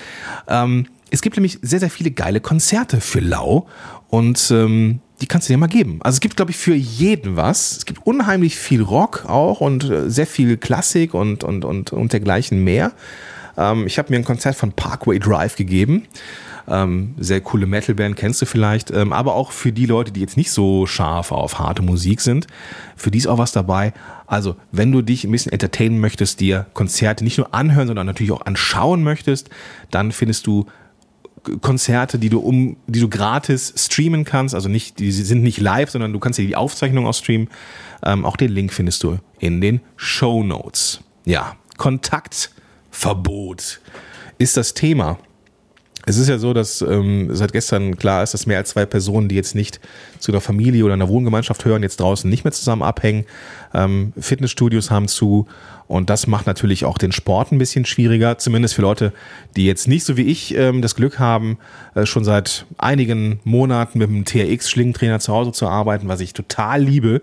Ähm, 0.47 0.88
es 1.11 1.23
gibt 1.23 1.37
nämlich 1.37 1.59
sehr, 1.62 1.81
sehr 1.81 1.90
viele 1.90 2.11
geile 2.11 2.40
Konzerte 2.40 3.00
für 3.00 3.21
Lau 3.21 3.66
und 4.09 4.50
ähm, 4.50 5.00
die 5.23 5.26
kannst 5.26 5.49
du 5.49 5.54
dir 5.54 5.59
mal 5.59 5.69
geben. 5.69 6.00
Also 6.02 6.16
es 6.16 6.21
gibt, 6.21 6.37
glaube 6.37 6.50
ich, 6.50 6.59
für 6.59 6.75
jeden 6.75 7.37
was. 7.37 7.78
Es 7.78 7.87
gibt 7.87 8.07
unheimlich 8.07 8.57
viel 8.57 8.83
Rock 8.83 9.25
auch 9.26 9.61
und 9.61 9.85
äh, 9.85 10.11
sehr 10.11 10.26
viel 10.26 10.59
Klassik 10.59 11.14
und, 11.14 11.45
und, 11.45 11.64
und, 11.64 11.93
und 11.93 12.12
dergleichen 12.12 12.62
mehr. 12.62 12.93
Ähm, 13.57 13.87
ich 13.87 13.99
habe 13.99 14.12
mir 14.12 14.19
ein 14.19 14.25
Konzert 14.25 14.57
von 14.57 14.73
Parkway 14.73 15.19
Drive 15.19 15.57
gegeben. 15.57 16.07
Ähm, 16.66 17.14
sehr 17.18 17.40
coole 17.40 17.66
Metalband, 17.66 18.16
kennst 18.16 18.40
du 18.42 18.47
vielleicht. 18.47 18.90
Ähm, 18.90 19.12
aber 19.12 19.35
auch 19.35 19.52
für 19.52 19.73
die 19.73 19.87
Leute, 19.87 20.12
die 20.12 20.21
jetzt 20.21 20.37
nicht 20.37 20.50
so 20.50 20.87
scharf 20.87 21.33
auf 21.33 21.59
harte 21.59 21.83
Musik 21.83 22.21
sind, 22.21 22.47
für 22.97 23.11
die 23.11 23.18
ist 23.18 23.26
auch 23.26 23.38
was 23.38 23.52
dabei. 23.52 23.92
Also, 24.26 24.56
wenn 24.73 24.90
du 24.90 25.02
dich 25.02 25.25
ein 25.25 25.30
bisschen 25.30 25.52
entertainen 25.52 26.00
möchtest, 26.00 26.40
dir 26.40 26.66
Konzerte 26.73 27.25
nicht 27.25 27.38
nur 27.38 27.54
anhören, 27.54 27.87
sondern 27.87 28.06
natürlich 28.06 28.33
auch 28.33 28.47
anschauen 28.47 29.02
möchtest, 29.02 29.50
dann 29.90 30.12
findest 30.12 30.47
du 30.47 30.66
Konzerte, 31.61 32.18
die 32.18 32.30
du 32.30 32.40
um, 32.40 32.76
die 32.87 33.00
du 33.00 33.09
gratis 33.09 33.75
streamen 33.76 34.25
kannst. 34.25 34.54
Also 34.54 34.68
nicht, 34.68 34.99
die 34.99 35.12
sind 35.12 35.42
nicht 35.42 35.61
live, 35.61 35.90
sondern 35.90 36.12
du 36.12 36.18
kannst 36.18 36.38
dir 36.38 36.47
die 36.47 36.56
Aufzeichnung 36.56 37.06
auch 37.06 37.14
streamen. 37.14 37.49
Ähm, 38.02 38.25
auch 38.25 38.37
den 38.37 38.50
Link 38.50 38.73
findest 38.73 39.02
du 39.02 39.18
in 39.38 39.61
den 39.61 39.80
Show 39.97 40.42
Notes. 40.42 41.00
Ja, 41.26 41.56
Kontakt 41.76 42.50
Verbot 42.90 43.80
ist 44.38 44.56
das 44.56 44.75
Thema. 44.75 45.18
Es 46.06 46.18
ist 46.18 46.28
ja 46.28 46.38
so, 46.38 46.52
dass 46.52 46.82
ähm, 46.82 47.34
seit 47.34 47.52
gestern 47.52 47.96
klar 47.96 48.23
ist, 48.23 48.34
dass 48.34 48.46
mehr 48.46 48.58
als 48.58 48.70
zwei 48.70 48.87
Personen, 48.87 49.28
die 49.28 49.37
jetzt 49.37 49.54
nicht 49.54 49.80
zu 50.18 50.32
einer 50.32 50.40
Familie 50.40 50.84
oder 50.84 50.94
einer 50.94 51.08
Wohngemeinschaft 51.08 51.64
hören, 51.64 51.82
jetzt 51.82 52.00
draußen 52.00 52.28
nicht 52.28 52.44
mehr 52.44 52.52
zusammen 52.52 52.82
abhängen. 52.82 53.25
Ähm, 53.73 54.12
Fitnessstudios 54.18 54.90
haben 54.90 55.08
zu 55.08 55.46
und 55.87 56.11
das 56.11 56.26
macht 56.26 56.46
natürlich 56.46 56.84
auch 56.84 56.99
den 56.99 57.12
Sport 57.12 57.52
ein 57.52 57.58
bisschen 57.58 57.84
schwieriger, 57.84 58.38
zumindest 58.38 58.75
für 58.75 58.82
Leute, 58.82 59.12
die 59.56 59.66
jetzt 59.66 59.87
nicht 59.87 60.04
so 60.04 60.16
wie 60.16 60.23
ich 60.23 60.54
ähm, 60.54 60.82
das 60.82 60.94
Glück 60.94 61.18
haben, 61.18 61.58
äh, 61.94 62.06
schon 62.06 62.25
seit 62.25 62.66
einigen 62.78 63.40
Monaten 63.44 63.99
mit 63.99 64.08
dem 64.08 64.25
TRX-Schlingentrainer 64.25 65.20
zu 65.20 65.32
Hause 65.32 65.52
zu 65.52 65.68
arbeiten, 65.68 66.08
was 66.08 66.20
ich 66.20 66.32
total 66.32 66.82
liebe. 66.82 67.23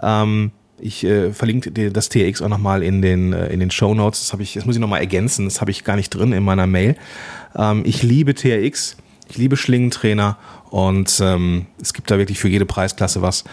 Ähm, 0.00 0.52
ich 0.82 1.04
äh, 1.04 1.32
verlinke 1.32 1.70
dir 1.70 1.92
das 1.92 2.08
TX 2.08 2.42
auch 2.42 2.48
nochmal 2.48 2.82
in 2.82 3.02
den, 3.02 3.32
äh, 3.32 3.48
in 3.48 3.60
den 3.60 3.70
Show 3.70 3.94
Notes. 3.94 4.20
Das, 4.20 4.32
habe 4.32 4.42
ich, 4.42 4.54
das 4.54 4.64
muss 4.64 4.74
ich 4.74 4.80
nochmal 4.80 5.00
ergänzen. 5.00 5.44
Das 5.44 5.60
habe 5.60 5.70
ich 5.70 5.84
gar 5.84 5.94
nicht 5.94 6.10
drin 6.10 6.32
in 6.32 6.42
meiner 6.42 6.66
Mail. 6.66 6.96
Ähm, 7.56 7.82
ich 7.84 8.02
liebe 8.02 8.34
TRX. 8.34 8.96
Ich 9.28 9.36
liebe 9.36 9.56
Schlingentrainer. 9.56 10.38
Und 10.70 11.20
ähm, 11.20 11.66
es 11.80 11.92
gibt 11.94 12.10
da 12.10 12.18
wirklich 12.18 12.38
für 12.38 12.48
jede 12.48 12.66
Preisklasse 12.66 13.22
was. 13.22 13.44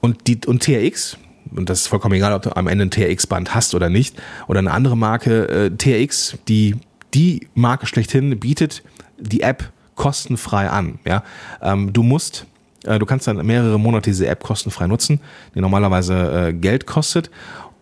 Und, 0.00 0.26
die, 0.26 0.40
und 0.46 0.62
TRX, 0.62 1.18
und 1.54 1.68
das 1.68 1.82
ist 1.82 1.86
vollkommen 1.88 2.14
egal, 2.14 2.32
ob 2.32 2.42
du 2.42 2.56
am 2.56 2.66
Ende 2.66 2.86
ein 2.86 2.90
TRX-Band 2.90 3.54
hast 3.54 3.74
oder 3.74 3.88
nicht, 3.88 4.20
oder 4.48 4.60
eine 4.60 4.72
andere 4.72 4.96
Marke, 4.96 5.48
äh, 5.48 5.70
TRX, 5.70 6.38
die, 6.48 6.76
die 7.14 7.48
Marke 7.54 7.86
schlechthin, 7.86 8.40
bietet 8.40 8.82
die 9.18 9.42
App 9.42 9.70
kostenfrei 9.94 10.70
an. 10.70 10.98
Ja? 11.04 11.22
Ähm, 11.60 11.92
du 11.92 12.02
musst 12.02 12.46
äh, 12.84 12.98
du 12.98 13.06
kannst 13.06 13.26
dann 13.26 13.44
mehrere 13.46 13.78
Monate 13.78 14.10
diese 14.10 14.26
App 14.26 14.42
kostenfrei 14.42 14.86
nutzen, 14.86 15.20
die 15.54 15.60
normalerweise 15.60 16.48
äh, 16.48 16.52
Geld 16.52 16.86
kostet. 16.86 17.30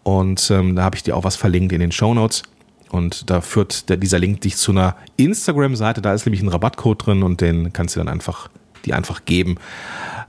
Und 0.02 0.50
ähm, 0.50 0.76
da 0.76 0.82
habe 0.82 0.96
ich 0.96 1.02
dir 1.02 1.16
auch 1.16 1.24
was 1.24 1.36
verlinkt 1.36 1.72
in 1.72 1.80
den 1.80 1.92
Show 1.92 2.14
Notes. 2.14 2.42
Und 2.90 3.30
da 3.30 3.40
führt 3.40 3.88
der, 3.88 3.96
dieser 3.96 4.18
Link 4.18 4.40
dich 4.40 4.56
zu 4.56 4.72
einer 4.72 4.96
Instagram-Seite. 5.16 6.02
Da 6.02 6.14
ist 6.14 6.26
nämlich 6.26 6.42
ein 6.42 6.48
Rabattcode 6.48 7.06
drin 7.06 7.22
und 7.22 7.40
den 7.40 7.72
kannst 7.72 7.96
du 7.96 8.00
dann 8.00 8.08
einfach, 8.08 8.48
die 8.84 8.94
einfach 8.94 9.24
geben. 9.24 9.56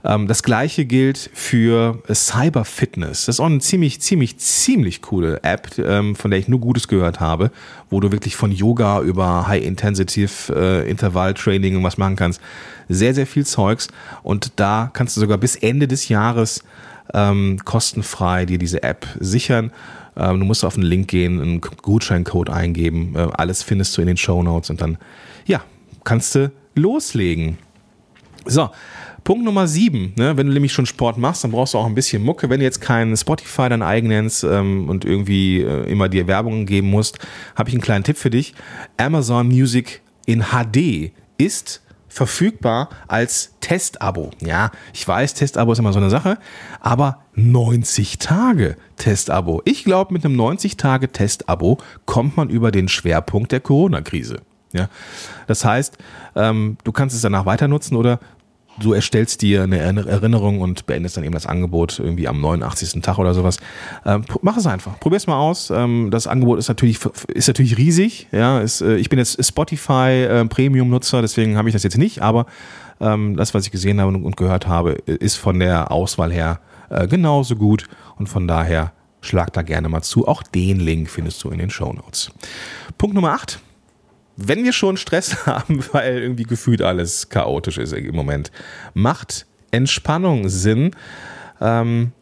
Ähm, 0.04 0.26
das 0.26 0.42
gleiche 0.42 0.84
gilt 0.84 1.30
für 1.32 2.02
Cyber 2.12 2.64
Fitness. 2.64 3.26
Das 3.26 3.36
ist 3.36 3.40
auch 3.40 3.46
eine 3.46 3.60
ziemlich, 3.60 4.00
ziemlich, 4.00 4.38
ziemlich 4.38 5.02
coole 5.02 5.42
App, 5.42 5.78
ähm, 5.78 6.16
von 6.16 6.30
der 6.30 6.40
ich 6.40 6.48
nur 6.48 6.60
Gutes 6.60 6.88
gehört 6.88 7.20
habe, 7.20 7.50
wo 7.88 8.00
du 8.00 8.12
wirklich 8.12 8.36
von 8.36 8.52
Yoga 8.52 9.00
über 9.00 9.46
High-Intensive 9.46 10.84
äh, 10.86 10.90
und 10.90 11.82
was 11.82 11.98
machen 11.98 12.16
kannst 12.16 12.40
sehr, 12.90 13.14
sehr 13.14 13.26
viel 13.26 13.46
Zeugs 13.46 13.88
und 14.22 14.52
da 14.56 14.90
kannst 14.92 15.16
du 15.16 15.20
sogar 15.20 15.38
bis 15.38 15.56
Ende 15.56 15.88
des 15.88 16.08
Jahres 16.08 16.64
ähm, 17.14 17.58
kostenfrei 17.64 18.44
dir 18.46 18.58
diese 18.58 18.82
App 18.82 19.06
sichern. 19.18 19.72
Ähm, 20.16 20.40
du 20.40 20.46
musst 20.46 20.64
auf 20.64 20.74
den 20.74 20.82
Link 20.82 21.08
gehen, 21.08 21.40
einen 21.40 21.60
Gutscheincode 21.60 22.50
eingeben, 22.50 23.14
äh, 23.16 23.28
alles 23.32 23.62
findest 23.62 23.96
du 23.96 24.00
in 24.00 24.06
den 24.06 24.16
Show 24.16 24.42
Notes 24.42 24.70
und 24.70 24.80
dann, 24.80 24.98
ja, 25.46 25.62
kannst 26.04 26.34
du 26.34 26.52
loslegen. 26.74 27.58
So, 28.46 28.70
Punkt 29.24 29.44
Nummer 29.44 29.66
sieben, 29.66 30.14
ne, 30.16 30.36
wenn 30.36 30.46
du 30.46 30.52
nämlich 30.52 30.72
schon 30.72 30.86
Sport 30.86 31.18
machst, 31.18 31.44
dann 31.44 31.50
brauchst 31.50 31.74
du 31.74 31.78
auch 31.78 31.86
ein 31.86 31.94
bisschen 31.94 32.22
Mucke. 32.22 32.48
Wenn 32.48 32.60
du 32.60 32.64
jetzt 32.64 32.80
keinen 32.80 33.16
Spotify 33.16 33.68
dein 33.68 33.82
eigen 33.82 34.08
nennst 34.08 34.44
ähm, 34.44 34.88
und 34.88 35.04
irgendwie 35.04 35.60
äh, 35.60 35.90
immer 35.90 36.08
dir 36.08 36.26
Werbung 36.26 36.66
geben 36.66 36.90
musst, 36.90 37.18
habe 37.54 37.68
ich 37.68 37.74
einen 37.74 37.82
kleinen 37.82 38.04
Tipp 38.04 38.16
für 38.16 38.30
dich. 38.30 38.54
Amazon 38.96 39.48
Music 39.48 40.00
in 40.26 40.44
HD 40.52 41.12
ist 41.36 41.82
verfügbar 42.10 42.90
als 43.08 43.52
Testabo. 43.60 44.32
Ja, 44.42 44.72
ich 44.92 45.06
weiß, 45.06 45.32
Testabo 45.34 45.72
ist 45.72 45.78
immer 45.78 45.94
so 45.94 46.00
eine 46.00 46.10
Sache, 46.10 46.36
aber 46.80 47.22
90 47.34 48.18
Tage 48.18 48.76
Testabo. 48.96 49.62
Ich 49.64 49.84
glaube, 49.84 50.12
mit 50.12 50.24
einem 50.24 50.36
90 50.36 50.76
Tage 50.76 51.10
Testabo 51.10 51.78
kommt 52.04 52.36
man 52.36 52.50
über 52.50 52.70
den 52.70 52.88
Schwerpunkt 52.88 53.52
der 53.52 53.60
Corona-Krise. 53.60 54.42
Ja, 54.72 54.88
das 55.46 55.64
heißt, 55.64 55.98
ähm, 56.36 56.76
du 56.84 56.92
kannst 56.92 57.16
es 57.16 57.22
danach 57.22 57.46
weiter 57.46 57.66
nutzen 57.66 57.96
oder 57.96 58.20
du 58.80 58.92
erstellst 58.92 59.42
dir 59.42 59.62
eine 59.62 59.78
Erinnerung 59.78 60.60
und 60.60 60.86
beendest 60.86 61.16
dann 61.16 61.24
eben 61.24 61.34
das 61.34 61.46
Angebot 61.46 61.98
irgendwie 61.98 62.26
am 62.26 62.40
89. 62.40 63.02
Tag 63.02 63.18
oder 63.18 63.34
sowas. 63.34 63.58
Ähm, 64.04 64.24
mach 64.42 64.56
es 64.56 64.66
einfach. 64.66 64.98
Probier 64.98 65.16
es 65.16 65.26
mal 65.26 65.38
aus. 65.38 65.70
Ähm, 65.70 66.08
das 66.10 66.26
Angebot 66.26 66.58
ist 66.58 66.68
natürlich, 66.68 66.98
ist 67.28 67.48
natürlich 67.48 67.78
riesig. 67.78 68.28
Ja, 68.32 68.60
ist, 68.60 68.80
äh, 68.80 68.96
ich 68.96 69.08
bin 69.08 69.18
jetzt 69.18 69.44
Spotify 69.44 70.24
äh, 70.24 70.44
Premium-Nutzer, 70.44 71.22
deswegen 71.22 71.56
habe 71.56 71.68
ich 71.68 71.72
das 71.72 71.82
jetzt 71.82 71.98
nicht, 71.98 72.22
aber 72.22 72.46
ähm, 73.00 73.36
das, 73.36 73.54
was 73.54 73.64
ich 73.64 73.70
gesehen 73.70 74.00
habe 74.00 74.16
und 74.16 74.36
gehört 74.36 74.66
habe, 74.66 74.92
ist 75.06 75.36
von 75.36 75.58
der 75.58 75.90
Auswahl 75.90 76.32
her 76.32 76.60
äh, 76.90 77.06
genauso 77.06 77.56
gut 77.56 77.86
und 78.16 78.28
von 78.28 78.48
daher 78.48 78.92
schlag 79.20 79.52
da 79.52 79.62
gerne 79.62 79.88
mal 79.88 80.02
zu. 80.02 80.26
Auch 80.26 80.42
den 80.42 80.80
Link 80.80 81.10
findest 81.10 81.44
du 81.44 81.50
in 81.50 81.58
den 81.58 81.70
Show 81.70 81.92
Notes. 81.92 82.32
Punkt 82.98 83.14
Nummer 83.14 83.32
8 83.32 83.60
wenn 84.40 84.64
wir 84.64 84.72
schon 84.72 84.96
Stress 84.96 85.46
haben, 85.46 85.84
weil 85.92 86.18
irgendwie 86.18 86.44
gefühlt 86.44 86.82
alles 86.82 87.28
chaotisch 87.28 87.78
ist 87.78 87.92
im 87.92 88.14
Moment, 88.14 88.50
macht 88.94 89.46
Entspannung 89.70 90.48
Sinn. 90.48 90.92
Ähm, 91.60 92.12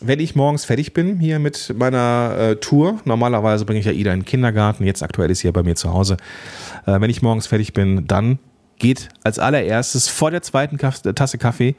wenn 0.00 0.20
ich 0.20 0.34
morgens 0.36 0.64
fertig 0.64 0.92
bin 0.92 1.18
hier 1.18 1.38
mit 1.38 1.74
meiner 1.76 2.36
äh, 2.38 2.56
Tour, 2.56 3.00
normalerweise 3.04 3.64
bringe 3.64 3.80
ich 3.80 3.86
ja 3.86 3.92
Ida 3.92 4.12
in 4.12 4.20
den 4.20 4.26
Kindergarten, 4.26 4.84
jetzt 4.84 5.02
aktuell 5.02 5.30
ist 5.30 5.40
sie 5.40 5.48
ja 5.48 5.52
bei 5.52 5.62
mir 5.62 5.74
zu 5.74 5.92
Hause. 5.92 6.18
Äh, 6.86 7.00
wenn 7.00 7.10
ich 7.10 7.22
morgens 7.22 7.46
fertig 7.46 7.72
bin, 7.72 8.06
dann 8.06 8.38
geht 8.78 9.08
als 9.24 9.38
allererstes 9.38 10.08
vor 10.08 10.30
der 10.30 10.42
zweiten 10.42 10.76
Kaff 10.76 11.00
Tasse 11.00 11.38
Kaffee 11.38 11.76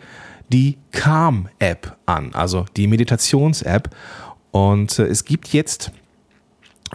die 0.51 0.77
Calm-App 0.91 1.97
an, 2.05 2.33
also 2.33 2.65
die 2.75 2.87
Meditations-App. 2.87 3.89
Und 4.51 4.97
äh, 4.97 5.05
es 5.05 5.25
gibt 5.25 5.49
jetzt 5.49 5.91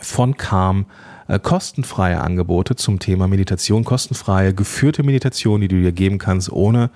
von 0.01 0.37
Calm 0.37 0.87
äh, 0.89 1.12
kostenfreie 1.39 2.21
Angebote 2.21 2.77
zum 2.77 2.99
Thema 2.99 3.29
Meditation, 3.29 3.85
kostenfreie 3.85 4.55
geführte 4.55 5.03
Meditation, 5.03 5.61
die 5.61 5.69
du 5.69 5.81
dir 5.81 5.93
geben 5.93 6.19
kannst, 6.19 6.51
ohne 6.53 6.91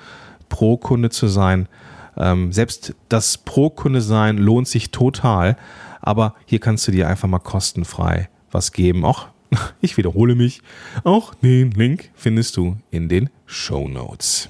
Pro-Kunde 0.48 1.10
zu 1.10 1.28
sein. 1.28 1.68
Ähm, 2.16 2.52
selbst 2.52 2.94
das 3.08 3.38
Pro-Kunde 3.38 4.00
sein 4.00 4.38
lohnt 4.38 4.68
sich 4.68 4.90
total, 4.90 5.56
aber 6.00 6.34
hier 6.44 6.60
kannst 6.60 6.86
du 6.88 6.92
dir 6.92 7.08
einfach 7.08 7.28
mal 7.28 7.38
kostenfrei 7.38 8.28
was 8.50 8.72
geben. 8.72 9.04
Auch, 9.04 9.28
ich 9.80 9.96
wiederhole 9.96 10.34
mich, 10.34 10.60
auch 11.04 11.34
den 11.34 11.70
Link 11.72 12.10
findest 12.14 12.56
du 12.56 12.76
in 12.90 13.08
den 13.08 13.30
Show 13.46 13.88
Notes. 13.88 14.48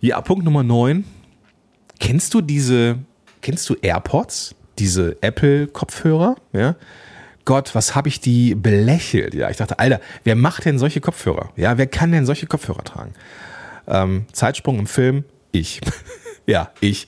Ja, 0.00 0.20
Punkt 0.20 0.44
Nummer 0.44 0.62
9. 0.62 1.04
Kennst 2.00 2.34
du 2.34 2.40
diese, 2.40 2.98
kennst 3.40 3.68
du 3.70 3.74
AirPods? 3.80 4.54
Diese 4.78 5.16
Apple-Kopfhörer? 5.20 6.36
Ja 6.52 6.76
Gott, 7.44 7.74
was 7.74 7.94
habe 7.94 8.08
ich 8.08 8.20
die 8.20 8.54
belächelt? 8.54 9.34
Ja, 9.34 9.50
ich 9.50 9.56
dachte, 9.56 9.78
Alter, 9.78 10.00
wer 10.24 10.36
macht 10.36 10.64
denn 10.64 10.78
solche 10.78 11.00
Kopfhörer? 11.00 11.50
Ja, 11.56 11.76
wer 11.78 11.86
kann 11.86 12.12
denn 12.12 12.26
solche 12.26 12.46
Kopfhörer 12.46 12.84
tragen? 12.84 13.14
Ähm, 13.86 14.26
Zeitsprung 14.32 14.78
im 14.78 14.86
Film, 14.86 15.24
ich. 15.50 15.80
ja, 16.46 16.70
ich. 16.80 17.06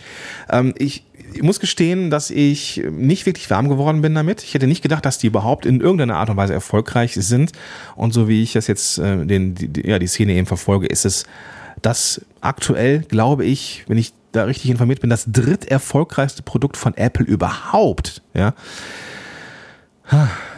Ähm, 0.50 0.74
ich. 0.78 1.04
Ich 1.32 1.42
muss 1.42 1.58
gestehen, 1.58 2.10
dass 2.10 2.30
ich 2.30 2.80
nicht 2.92 3.26
wirklich 3.26 3.50
warm 3.50 3.68
geworden 3.68 4.02
bin 4.02 4.14
damit. 4.14 4.44
Ich 4.44 4.54
hätte 4.54 4.68
nicht 4.68 4.82
gedacht, 4.82 5.04
dass 5.04 5.18
die 5.18 5.26
überhaupt 5.26 5.66
in 5.66 5.80
irgendeiner 5.80 6.16
Art 6.16 6.30
und 6.30 6.36
Weise 6.36 6.52
erfolgreich 6.52 7.14
sind. 7.14 7.50
Und 7.96 8.14
so 8.14 8.28
wie 8.28 8.40
ich 8.40 8.52
das 8.52 8.68
jetzt 8.68 8.98
äh, 8.98 9.26
den, 9.26 9.56
die, 9.56 9.88
ja, 9.88 9.98
die 9.98 10.06
Szene 10.06 10.34
eben 10.34 10.46
verfolge, 10.46 10.86
ist 10.86 11.04
es 11.04 11.24
das 11.82 12.20
aktuell, 12.40 13.00
glaube 13.00 13.44
ich, 13.44 13.84
wenn 13.88 13.98
ich 13.98 14.12
da 14.30 14.44
richtig 14.44 14.70
informiert 14.70 15.00
bin, 15.00 15.10
das 15.10 15.24
dritterfolgreichste 15.26 16.42
Produkt 16.44 16.76
von 16.76 16.96
Apple 16.96 17.24
überhaupt. 17.24 18.22
Ja. 18.32 18.54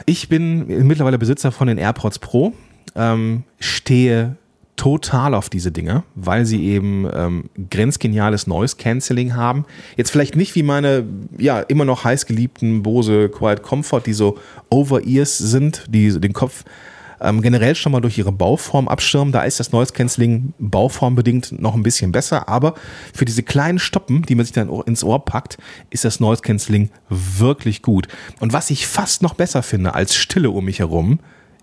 Ich 0.06 0.28
bin 0.28 0.86
mittlerweile 0.86 1.18
Besitzer 1.18 1.52
von 1.52 1.68
den 1.68 1.78
AirPods 1.78 2.18
Pro, 2.18 2.52
ähm, 2.94 3.44
stehe 3.58 4.36
total 4.76 5.34
auf 5.34 5.48
diese 5.48 5.72
Dinge, 5.72 6.04
weil 6.14 6.44
sie 6.44 6.66
eben 6.66 7.08
ähm, 7.12 7.44
grenzgeniales 7.70 8.46
Noise 8.46 8.76
Cancelling 8.76 9.34
haben. 9.34 9.64
Jetzt 9.96 10.10
vielleicht 10.10 10.36
nicht 10.36 10.54
wie 10.54 10.62
meine 10.62 11.04
ja 11.38 11.60
immer 11.60 11.84
noch 11.84 12.04
heiß 12.04 12.26
geliebten 12.26 12.82
Bose 12.82 13.30
Quiet 13.30 13.62
Comfort, 13.62 14.02
die 14.04 14.12
so 14.12 14.38
Over-Ears 14.68 15.38
sind, 15.38 15.86
die 15.88 16.20
den 16.20 16.34
Kopf 16.34 16.64
ähm, 17.20 17.42
generell 17.42 17.75
schon 17.75 17.92
mal 17.92 18.00
durch 18.00 18.18
ihre 18.18 18.32
Bauform 18.32 18.88
abschirmen. 18.88 19.32
Da 19.32 19.42
ist 19.42 19.61
das 19.61 19.73
Noise 19.73 19.92
Cancelling 19.92 20.52
bauformbedingt 20.58 21.61
noch 21.61 21.75
ein 21.75 21.82
bisschen 21.82 22.12
besser, 22.12 22.49
aber 22.49 22.75
für 23.14 23.25
diese 23.25 23.42
kleinen 23.42 23.78
Stoppen, 23.78 24.23
die 24.23 24.35
man 24.35 24.44
sich 24.44 24.52
dann 24.52 24.68
ins 24.87 25.04
Ohr 25.04 25.25
packt, 25.25 25.58
ist 25.90 26.04
das 26.04 26.20
Noise 26.20 26.42
Cancelling 26.42 26.90
wirklich 27.08 27.82
gut. 27.82 28.08
Und 28.40 28.52
was 28.52 28.70
ich 28.70 28.87
fast 28.87 29.23
noch 29.23 29.35
besser 29.35 29.62
finde 29.62 29.94
als 29.94 30.14
Stille 30.14 30.50
um 30.50 30.64
mich 30.64 30.78
herum, 30.78 31.20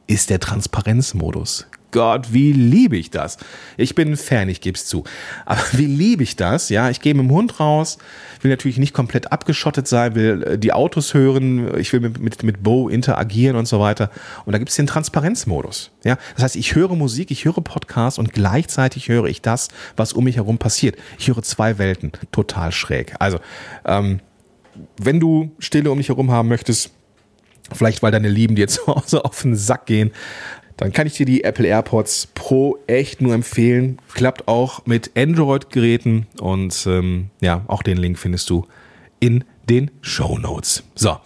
ist 0.07 0.29
der 0.29 0.39
Transparenzmodus. 0.39 1.67
Gott, 1.93 2.33
wie 2.33 2.51
liebe 2.51 2.97
ich 2.97 3.11
das. 3.11 3.37
Ich 3.77 3.93
bin 3.93 4.09
ein 4.09 4.17
Fan, 4.17 4.49
ich 4.49 4.61
gebe 4.61 4.75
es 4.75 4.87
zu. 4.87 5.03
Aber 5.45 5.61
wie 5.73 5.85
liebe 5.85 6.23
ich 6.23 6.35
das? 6.35 6.69
Ja, 6.69 6.89
ich 6.89 6.99
gehe 6.99 7.13
mit 7.13 7.23
dem 7.23 7.31
Hund 7.31 7.59
raus, 7.59 7.99
will 8.41 8.49
natürlich 8.49 8.79
nicht 8.79 8.93
komplett 8.93 9.31
abgeschottet 9.31 9.87
sein, 9.87 10.15
will 10.15 10.43
äh, 10.43 10.57
die 10.57 10.73
Autos 10.73 11.13
hören, 11.13 11.79
ich 11.79 11.93
will 11.93 11.99
mit, 11.99 12.19
mit, 12.19 12.43
mit 12.43 12.63
Bo 12.63 12.89
interagieren 12.89 13.55
und 13.55 13.67
so 13.67 13.79
weiter. 13.79 14.09
Und 14.45 14.53
da 14.53 14.57
gibt 14.57 14.71
es 14.71 14.75
den 14.75 14.87
Transparenzmodus. 14.87 15.91
Ja, 16.03 16.17
das 16.33 16.43
heißt, 16.43 16.55
ich 16.55 16.73
höre 16.73 16.95
Musik, 16.95 17.29
ich 17.29 17.45
höre 17.45 17.61
Podcasts 17.61 18.17
und 18.17 18.33
gleichzeitig 18.33 19.07
höre 19.07 19.25
ich 19.25 19.43
das, 19.43 19.69
was 19.95 20.13
um 20.13 20.23
mich 20.23 20.37
herum 20.37 20.57
passiert. 20.57 20.97
Ich 21.19 21.27
höre 21.27 21.43
zwei 21.43 21.77
Welten, 21.77 22.11
total 22.31 22.71
schräg. 22.71 23.13
Also, 23.19 23.39
ähm, 23.85 24.19
wenn 24.97 25.19
du 25.19 25.51
Stille 25.59 25.91
um 25.91 25.99
dich 25.99 26.09
herum 26.09 26.31
haben 26.31 26.47
möchtest, 26.47 26.89
vielleicht 27.73 28.03
weil 28.03 28.11
deine 28.11 28.29
Lieben 28.29 28.55
dir 28.55 28.67
zu 28.69 28.87
Hause 28.87 29.25
auf 29.25 29.41
den 29.41 29.55
Sack 29.55 29.85
gehen, 29.85 30.11
dann 30.77 30.91
kann 30.91 31.07
ich 31.07 31.13
dir 31.13 31.25
die 31.25 31.43
Apple 31.43 31.67
AirPods 31.67 32.29
Pro 32.33 32.79
echt 32.87 33.21
nur 33.21 33.33
empfehlen. 33.33 33.99
Klappt 34.13 34.47
auch 34.47 34.85
mit 34.85 35.11
Android-Geräten 35.15 36.25
und 36.39 36.85
ähm, 36.87 37.29
ja, 37.41 37.63
auch 37.67 37.83
den 37.83 37.97
Link 37.97 38.17
findest 38.17 38.49
du 38.49 38.65
in 39.19 39.43
den 39.69 39.91
Show 40.01 40.37
Notes. 40.37 40.83
So, 40.95 41.17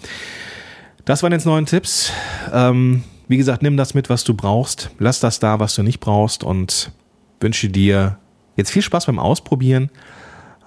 das 1.06 1.24
waren 1.24 1.32
jetzt 1.32 1.46
neun 1.46 1.66
Tipps. 1.66 2.12
Ähm, 2.54 3.04
wie 3.30 3.38
gesagt, 3.38 3.62
nimm 3.62 3.78
das 3.78 3.94
mit, 3.94 4.10
was 4.10 4.24
du 4.24 4.34
brauchst. 4.34 4.92
Lass 5.00 5.20
das 5.20 5.40
da, 5.40 5.60
was 5.60 5.76
du 5.76 5.84
nicht 5.84 6.00
brauchst 6.00 6.44
und 6.44 6.92
wünsche 7.40 7.70
dir 7.70 8.18
jetzt 8.58 8.72
viel 8.72 8.82
Spaß 8.82 9.06
beim 9.06 9.20
Ausprobieren. 9.20 9.90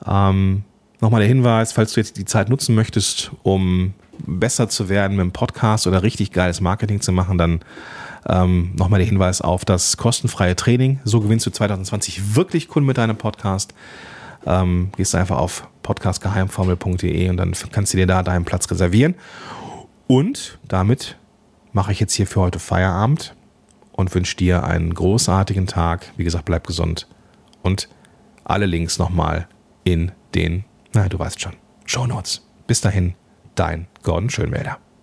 Ähm, 0.07 0.65
Nochmal 1.01 1.21
der 1.21 1.29
Hinweis, 1.29 1.73
falls 1.73 1.95
du 1.95 2.01
jetzt 2.01 2.19
die 2.19 2.27
Zeit 2.27 2.51
nutzen 2.51 2.75
möchtest, 2.75 3.31
um 3.43 3.95
besser 4.27 4.69
zu 4.69 4.89
werden 4.89 5.17
mit 5.17 5.25
dem 5.25 5.33
Podcast 5.33 5.87
oder 5.87 6.03
richtig 6.03 6.33
geiles 6.33 6.61
Marketing 6.61 7.01
zu 7.01 7.13
machen, 7.13 7.39
dann 7.39 7.61
ähm, 8.29 8.73
Nochmal 8.77 8.99
der 8.99 9.09
Hinweis 9.09 9.41
auf 9.41 9.65
das 9.65 9.97
kostenfreie 9.97 10.57
Training. 10.57 11.01
So 11.05 11.21
gewinnst 11.21 11.47
du 11.47 11.51
2020 11.51 12.37
wirklich 12.37 12.69
Kunden 12.69 12.87
mit 12.87 12.99
deinem 12.99 13.17
Podcast. 13.17 13.75
Ähm, 14.47 14.91
gehst 14.97 15.15
einfach 15.15 15.39
auf 15.39 15.69
podcastgeheimformel.de 15.83 17.29
und 17.29 17.37
dann 17.37 17.53
kannst 17.73 17.93
du 17.93 17.97
dir 17.97 18.07
da 18.07 18.23
deinen 18.23 18.45
Platz 18.45 18.71
reservieren. 18.71 19.15
Und 20.07 20.59
damit 20.67 21.17
mache 21.73 21.93
ich 21.93 22.01
jetzt 22.01 22.15
hier 22.15 22.27
für 22.27 22.41
heute 22.41 22.59
Feierabend 22.59 23.35
und 23.93 24.15
wünsche 24.15 24.37
dir 24.37 24.65
einen 24.65 24.95
großartigen 24.95 25.67
Tag. 25.67 26.13
Wie 26.17 26.25
gesagt, 26.25 26.47
bleib 26.47 26.67
gesund 26.67 27.07
und 27.63 27.89
alle 28.45 28.67
Links 28.67 28.99
nochmal 28.99 29.47
in 29.85 30.13
den, 30.35 30.65
na, 30.93 31.09
du 31.09 31.19
weißt 31.19 31.41
schon, 31.41 31.53
Show 31.85 32.07
Notes. 32.07 32.47
Bis 32.67 32.81
dahin, 32.81 33.15
dein 33.55 33.87
Gordon 34.03 34.31
Schönwälder. 34.31 34.79